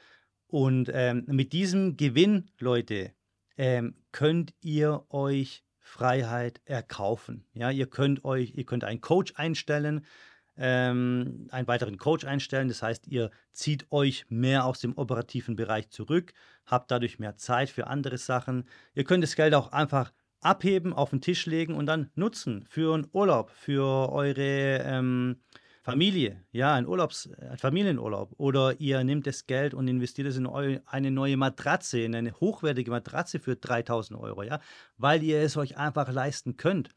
Und 0.47 0.89
ähm, 0.95 1.25
mit 1.27 1.53
diesem 1.53 1.97
Gewinn, 1.97 2.49
Leute, 2.61 3.11
ähm, 3.57 3.97
könnt 4.13 4.55
ihr 4.61 5.05
euch 5.09 5.65
Freiheit 5.81 6.61
erkaufen. 6.65 7.45
Ja, 7.55 7.73
ihr 7.73 7.89
könnt 7.89 8.25
euch, 8.25 8.55
ihr 8.55 8.67
könnt 8.67 8.85
einen 8.85 9.01
Coach 9.01 9.33
einstellen, 9.35 10.07
ähm, 10.57 11.49
einen 11.51 11.67
weiteren 11.67 11.99
Coach 11.99 12.25
einstellen. 12.25 12.69
Das 12.69 12.83
heißt, 12.83 13.07
ihr 13.09 13.31
zieht 13.53 13.87
euch 13.91 14.27
mehr 14.29 14.65
aus 14.65 14.81
dem 14.81 14.97
operativen 14.97 15.57
Bereich 15.57 15.91
zurück, 15.91 16.33
habt 16.67 16.91
dadurch 16.91 17.19
mehr 17.19 17.37
Zeit 17.37 17.71
für 17.71 17.87
andere 17.87 18.19
Sachen. 18.19 18.65
Ihr 18.95 19.05
könnt 19.05 19.25
das 19.25 19.37
Geld 19.37 19.55
auch 19.55 19.73
einfach 19.73 20.13
abheben, 20.41 20.93
auf 20.93 21.11
den 21.11 21.21
Tisch 21.21 21.47
legen 21.47 21.75
und 21.75 21.87
dann 21.87 22.11
nutzen 22.15 22.65
für 22.69 22.95
einen 22.95 23.09
Urlaub, 23.13 23.51
für 23.51 24.13
eure 24.13 24.83
ähm, 24.85 25.37
Familie, 25.83 26.43
ja, 26.51 26.75
ein 26.75 26.87
Urlaubs, 26.87 27.29
Familienurlaub. 27.59 28.33
Oder 28.39 28.81
ihr 28.81 29.05
nehmt 29.05 29.27
das 29.27 29.47
Geld 29.47 29.75
und 29.75 29.87
investiert 29.87 30.29
es 30.29 30.37
in 30.39 30.47
eine 30.47 31.11
neue 31.11 31.37
Matratze, 31.37 32.01
in 32.01 32.15
eine 32.15 32.33
hochwertige 32.41 32.91
Matratze 32.91 33.39
für 33.39 33.57
3000 33.57 34.19
Euro, 34.19 34.43
ja, 34.43 34.61
weil 34.97 35.23
ihr 35.23 35.41
es 35.41 35.59
euch 35.59 35.77
einfach 35.77 36.11
leisten 36.11 36.57
könnt. 36.57 36.89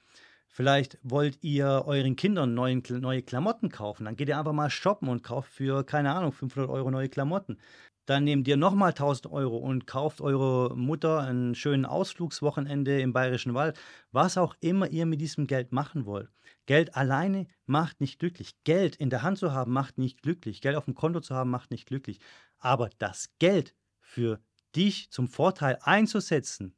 Vielleicht 0.58 0.98
wollt 1.04 1.38
ihr 1.44 1.84
euren 1.86 2.16
Kindern 2.16 2.56
neuen, 2.56 2.82
neue 2.90 3.22
Klamotten 3.22 3.70
kaufen. 3.70 4.06
Dann 4.06 4.16
geht 4.16 4.28
ihr 4.28 4.40
einfach 4.40 4.54
mal 4.54 4.72
shoppen 4.72 5.08
und 5.08 5.22
kauft 5.22 5.52
für, 5.52 5.84
keine 5.84 6.16
Ahnung, 6.16 6.32
500 6.32 6.68
Euro 6.68 6.90
neue 6.90 7.10
Klamotten. 7.10 7.60
Dann 8.08 8.24
nehmt 8.24 8.48
ihr 8.48 8.58
nochmal 8.58 8.90
1000 8.90 9.32
Euro 9.32 9.58
und 9.58 9.86
kauft 9.86 10.20
eurer 10.20 10.76
Mutter 10.76 11.20
einen 11.20 11.54
schönen 11.54 11.86
Ausflugswochenende 11.86 13.00
im 13.02 13.14
Bayerischen 13.14 13.54
Wald. 13.54 13.78
Was 14.12 14.36
auch 14.40 14.56
immer 14.60 14.90
ihr 14.90 15.06
mit 15.06 15.22
diesem 15.22 15.46
Geld 15.46 15.74
machen 15.74 16.08
wollt. 16.08 16.32
Geld 16.66 16.96
alleine 16.96 17.46
macht 17.68 18.02
nicht 18.02 18.18
glücklich. 18.18 18.56
Geld 18.64 18.96
in 18.96 19.12
der 19.12 19.22
Hand 19.22 19.38
zu 19.38 19.54
haben 19.54 19.72
macht 19.72 20.00
nicht 20.00 20.24
glücklich. 20.24 20.62
Geld 20.62 20.76
auf 20.76 20.86
dem 20.86 20.96
Konto 20.96 21.20
zu 21.20 21.36
haben 21.36 21.52
macht 21.52 21.70
nicht 21.70 21.86
glücklich. 21.86 22.18
Aber 22.58 22.90
das 22.98 23.30
Geld 23.38 23.76
für 24.00 24.40
dich 24.76 25.12
zum 25.12 25.28
Vorteil 25.28 25.78
einzusetzen, 25.84 26.74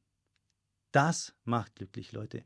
das 0.91 1.33
macht 1.45 1.77
glücklich, 1.77 2.11
Leute. 2.11 2.43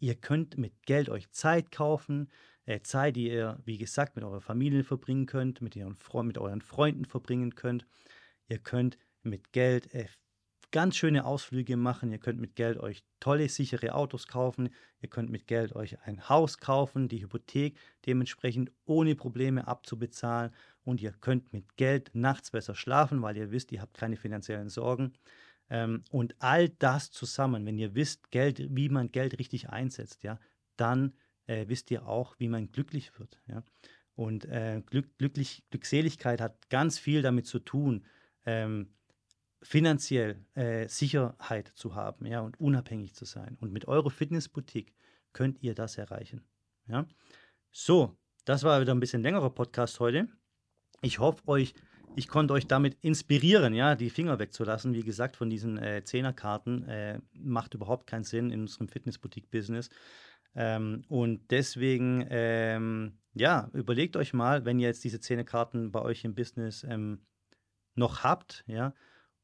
Ihr 0.00 0.14
könnt 0.14 0.56
mit 0.56 0.86
Geld 0.86 1.10
euch 1.10 1.30
Zeit 1.30 1.70
kaufen, 1.70 2.30
äh, 2.64 2.80
Zeit, 2.80 3.16
die 3.16 3.28
ihr, 3.28 3.60
wie 3.64 3.76
gesagt, 3.76 4.16
mit 4.16 4.24
eurer 4.24 4.40
Familie 4.40 4.82
verbringen 4.82 5.26
könnt, 5.26 5.60
mit, 5.60 5.76
ihren, 5.76 5.96
mit 6.24 6.38
euren 6.38 6.62
Freunden 6.62 7.04
verbringen 7.04 7.54
könnt. 7.54 7.86
Ihr 8.48 8.58
könnt 8.58 8.96
mit 9.22 9.52
Geld 9.52 9.92
äh, 9.94 10.06
ganz 10.70 10.96
schöne 10.96 11.24
Ausflüge 11.26 11.76
machen. 11.76 12.12
Ihr 12.12 12.18
könnt 12.18 12.40
mit 12.40 12.56
Geld 12.56 12.78
euch 12.78 13.02
tolle, 13.20 13.48
sichere 13.50 13.94
Autos 13.94 14.26
kaufen. 14.26 14.70
Ihr 15.00 15.10
könnt 15.10 15.30
mit 15.30 15.46
Geld 15.46 15.74
euch 15.76 16.00
ein 16.02 16.28
Haus 16.28 16.58
kaufen, 16.58 17.08
die 17.08 17.22
Hypothek 17.22 17.76
dementsprechend 18.06 18.72
ohne 18.86 19.14
Probleme 19.14 19.68
abzubezahlen. 19.68 20.52
Und 20.82 21.02
ihr 21.02 21.12
könnt 21.12 21.52
mit 21.52 21.76
Geld 21.76 22.10
nachts 22.14 22.52
besser 22.52 22.74
schlafen, 22.74 23.20
weil 23.20 23.36
ihr 23.36 23.50
wisst, 23.50 23.70
ihr 23.72 23.82
habt 23.82 23.98
keine 23.98 24.16
finanziellen 24.16 24.70
Sorgen. 24.70 25.12
Ähm, 25.70 26.04
und 26.10 26.34
all 26.40 26.68
das 26.68 27.10
zusammen, 27.10 27.64
wenn 27.64 27.78
ihr 27.78 27.94
wisst, 27.94 28.30
Geld, 28.30 28.74
wie 28.74 28.88
man 28.88 29.12
Geld 29.12 29.38
richtig 29.38 29.70
einsetzt, 29.70 30.22
ja, 30.22 30.38
dann 30.76 31.14
äh, 31.46 31.66
wisst 31.68 31.90
ihr 31.90 32.06
auch, 32.06 32.34
wie 32.38 32.48
man 32.48 32.70
glücklich 32.72 33.18
wird. 33.18 33.40
Ja? 33.46 33.62
Und 34.14 34.44
äh, 34.46 34.82
Glück, 34.84 35.16
glücklich, 35.18 35.64
Glückseligkeit 35.70 36.40
hat 36.40 36.68
ganz 36.68 36.98
viel 36.98 37.22
damit 37.22 37.46
zu 37.46 37.60
tun, 37.60 38.04
ähm, 38.44 38.92
finanziell 39.62 40.44
äh, 40.54 40.88
Sicherheit 40.88 41.72
zu 41.74 41.94
haben 41.94 42.26
ja, 42.26 42.40
und 42.40 42.58
unabhängig 42.60 43.14
zu 43.14 43.24
sein. 43.24 43.56
Und 43.60 43.72
mit 43.72 43.88
eurer 43.88 44.10
Fitnessboutique 44.10 44.92
könnt 45.32 45.62
ihr 45.62 45.74
das 45.74 45.98
erreichen. 45.98 46.42
Ja? 46.88 47.06
So, 47.70 48.16
das 48.44 48.64
war 48.64 48.80
wieder 48.80 48.94
ein 48.94 49.00
bisschen 49.00 49.22
längerer 49.22 49.50
Podcast 49.50 50.00
heute. 50.00 50.28
Ich 51.02 51.18
hoffe, 51.18 51.46
euch, 51.46 51.74
ich 52.16 52.28
konnte 52.28 52.54
euch 52.54 52.66
damit 52.66 52.96
inspirieren, 53.02 53.72
ja, 53.72 53.94
die 53.94 54.10
Finger 54.10 54.38
wegzulassen. 54.38 54.94
Wie 54.94 55.02
gesagt, 55.02 55.36
von 55.36 55.48
diesen 55.48 55.78
äh, 55.78 56.02
Zehnerkarten 56.04 56.88
äh, 56.88 57.20
macht 57.32 57.74
überhaupt 57.74 58.06
keinen 58.06 58.24
Sinn 58.24 58.50
in 58.50 58.62
unserem 58.62 58.88
Fitnessboutique-Business. 58.88 59.90
Ähm, 60.54 61.02
und 61.08 61.50
deswegen, 61.50 62.26
ähm, 62.28 63.18
ja, 63.34 63.70
überlegt 63.72 64.16
euch 64.16 64.32
mal, 64.32 64.64
wenn 64.64 64.80
ihr 64.80 64.88
jetzt 64.88 65.04
diese 65.04 65.20
Zähnekarten 65.20 65.92
bei 65.92 66.02
euch 66.02 66.24
im 66.24 66.34
Business 66.34 66.84
ähm, 66.84 67.20
noch 67.94 68.24
habt, 68.24 68.64
ja, 68.66 68.94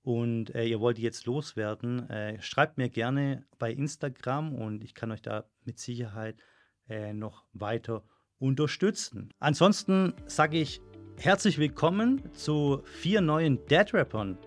und 0.03 0.55
äh, 0.55 0.65
ihr 0.65 0.81
wollt 0.81 0.99
die 0.99 1.03
jetzt 1.03 1.27
loswerden, 1.27 2.09
äh, 2.11 2.41
schreibt 2.41 2.79
mir 2.79 2.89
gerne 2.89 3.45
bei 3.59 3.73
Instagram 3.73 4.55
und 4.55 4.85
ich 4.85 4.95
kann 4.95 5.11
euch 5.11 5.23
da 5.23 5.49
mit 5.65 5.81
Sicherheit 5.81 6.41
äh, 6.89 7.13
noch 7.13 7.45
weiter 7.53 8.05
unterstützen. 8.39 9.31
Ansonsten 9.41 10.15
sage 10.27 10.59
ich 10.59 10.81
herzlich 11.19 11.59
willkommen 11.59 12.23
zu 12.35 12.83
vier 12.85 13.21
neuen 13.21 13.59
Dead 13.67 13.93
Rappern. 13.95 14.39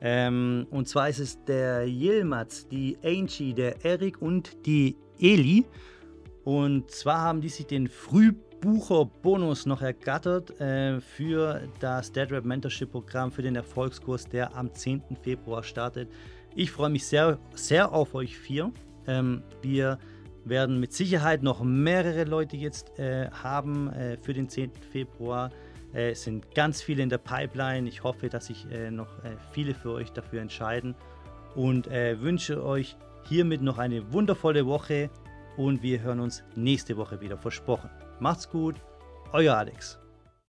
Ähm, 0.00 0.66
und 0.70 0.88
zwar 0.88 1.08
ist 1.08 1.18
es 1.18 1.44
der 1.44 1.86
Yilmaz, 1.86 2.66
die 2.68 2.96
Angie, 3.04 3.52
der 3.54 3.84
Erik 3.84 4.20
und 4.20 4.66
die 4.66 4.96
Eli. 5.20 5.64
Und 6.44 6.90
zwar 6.90 7.20
haben 7.20 7.40
die 7.40 7.48
sich 7.48 7.66
den 7.66 7.88
Frühbucher-Bonus 7.88 9.66
noch 9.66 9.82
ergattert 9.82 10.58
äh, 10.60 11.00
für 11.00 11.68
das 11.80 12.10
Dead 12.12 12.30
Rap 12.30 12.44
Mentorship 12.44 12.90
Programm 12.90 13.30
für 13.30 13.42
den 13.42 13.56
Erfolgskurs, 13.56 14.26
der 14.26 14.54
am 14.56 14.72
10. 14.72 15.02
Februar 15.22 15.62
startet. 15.62 16.08
Ich 16.54 16.70
freue 16.70 16.90
mich 16.90 17.06
sehr, 17.06 17.38
sehr 17.54 17.92
auf 17.92 18.14
euch 18.14 18.36
vier. 18.36 18.72
Ähm, 19.06 19.42
wir 19.62 19.98
werden 20.44 20.80
mit 20.80 20.92
Sicherheit 20.92 21.42
noch 21.42 21.62
mehrere 21.62 22.24
Leute 22.24 22.56
jetzt 22.56 22.98
äh, 22.98 23.30
haben 23.30 23.90
äh, 23.90 24.16
für 24.18 24.34
den 24.34 24.48
10. 24.48 24.72
Februar. 24.92 25.50
Äh, 25.94 26.10
es 26.10 26.24
sind 26.24 26.54
ganz 26.54 26.82
viele 26.82 27.02
in 27.02 27.08
der 27.08 27.18
Pipeline. 27.18 27.88
Ich 27.88 28.02
hoffe, 28.02 28.28
dass 28.28 28.46
sich 28.46 28.70
äh, 28.70 28.90
noch 28.90 29.22
äh, 29.24 29.36
viele 29.52 29.74
für 29.74 29.92
euch 29.92 30.12
dafür 30.12 30.42
entscheiden 30.42 30.94
und 31.54 31.88
wünsche 31.88 32.64
euch 32.64 32.96
hiermit 33.28 33.62
noch 33.62 33.78
eine 33.78 34.12
wundervolle 34.12 34.66
Woche 34.66 35.08
und 35.56 35.84
wir 35.84 36.00
hören 36.00 36.18
uns 36.18 36.42
nächste 36.56 36.96
Woche 36.96 37.20
wieder 37.20 37.38
versprochen. 37.38 37.90
Macht's 38.18 38.50
gut, 38.50 38.74
euer 39.32 39.54
Alex. 39.54 40.03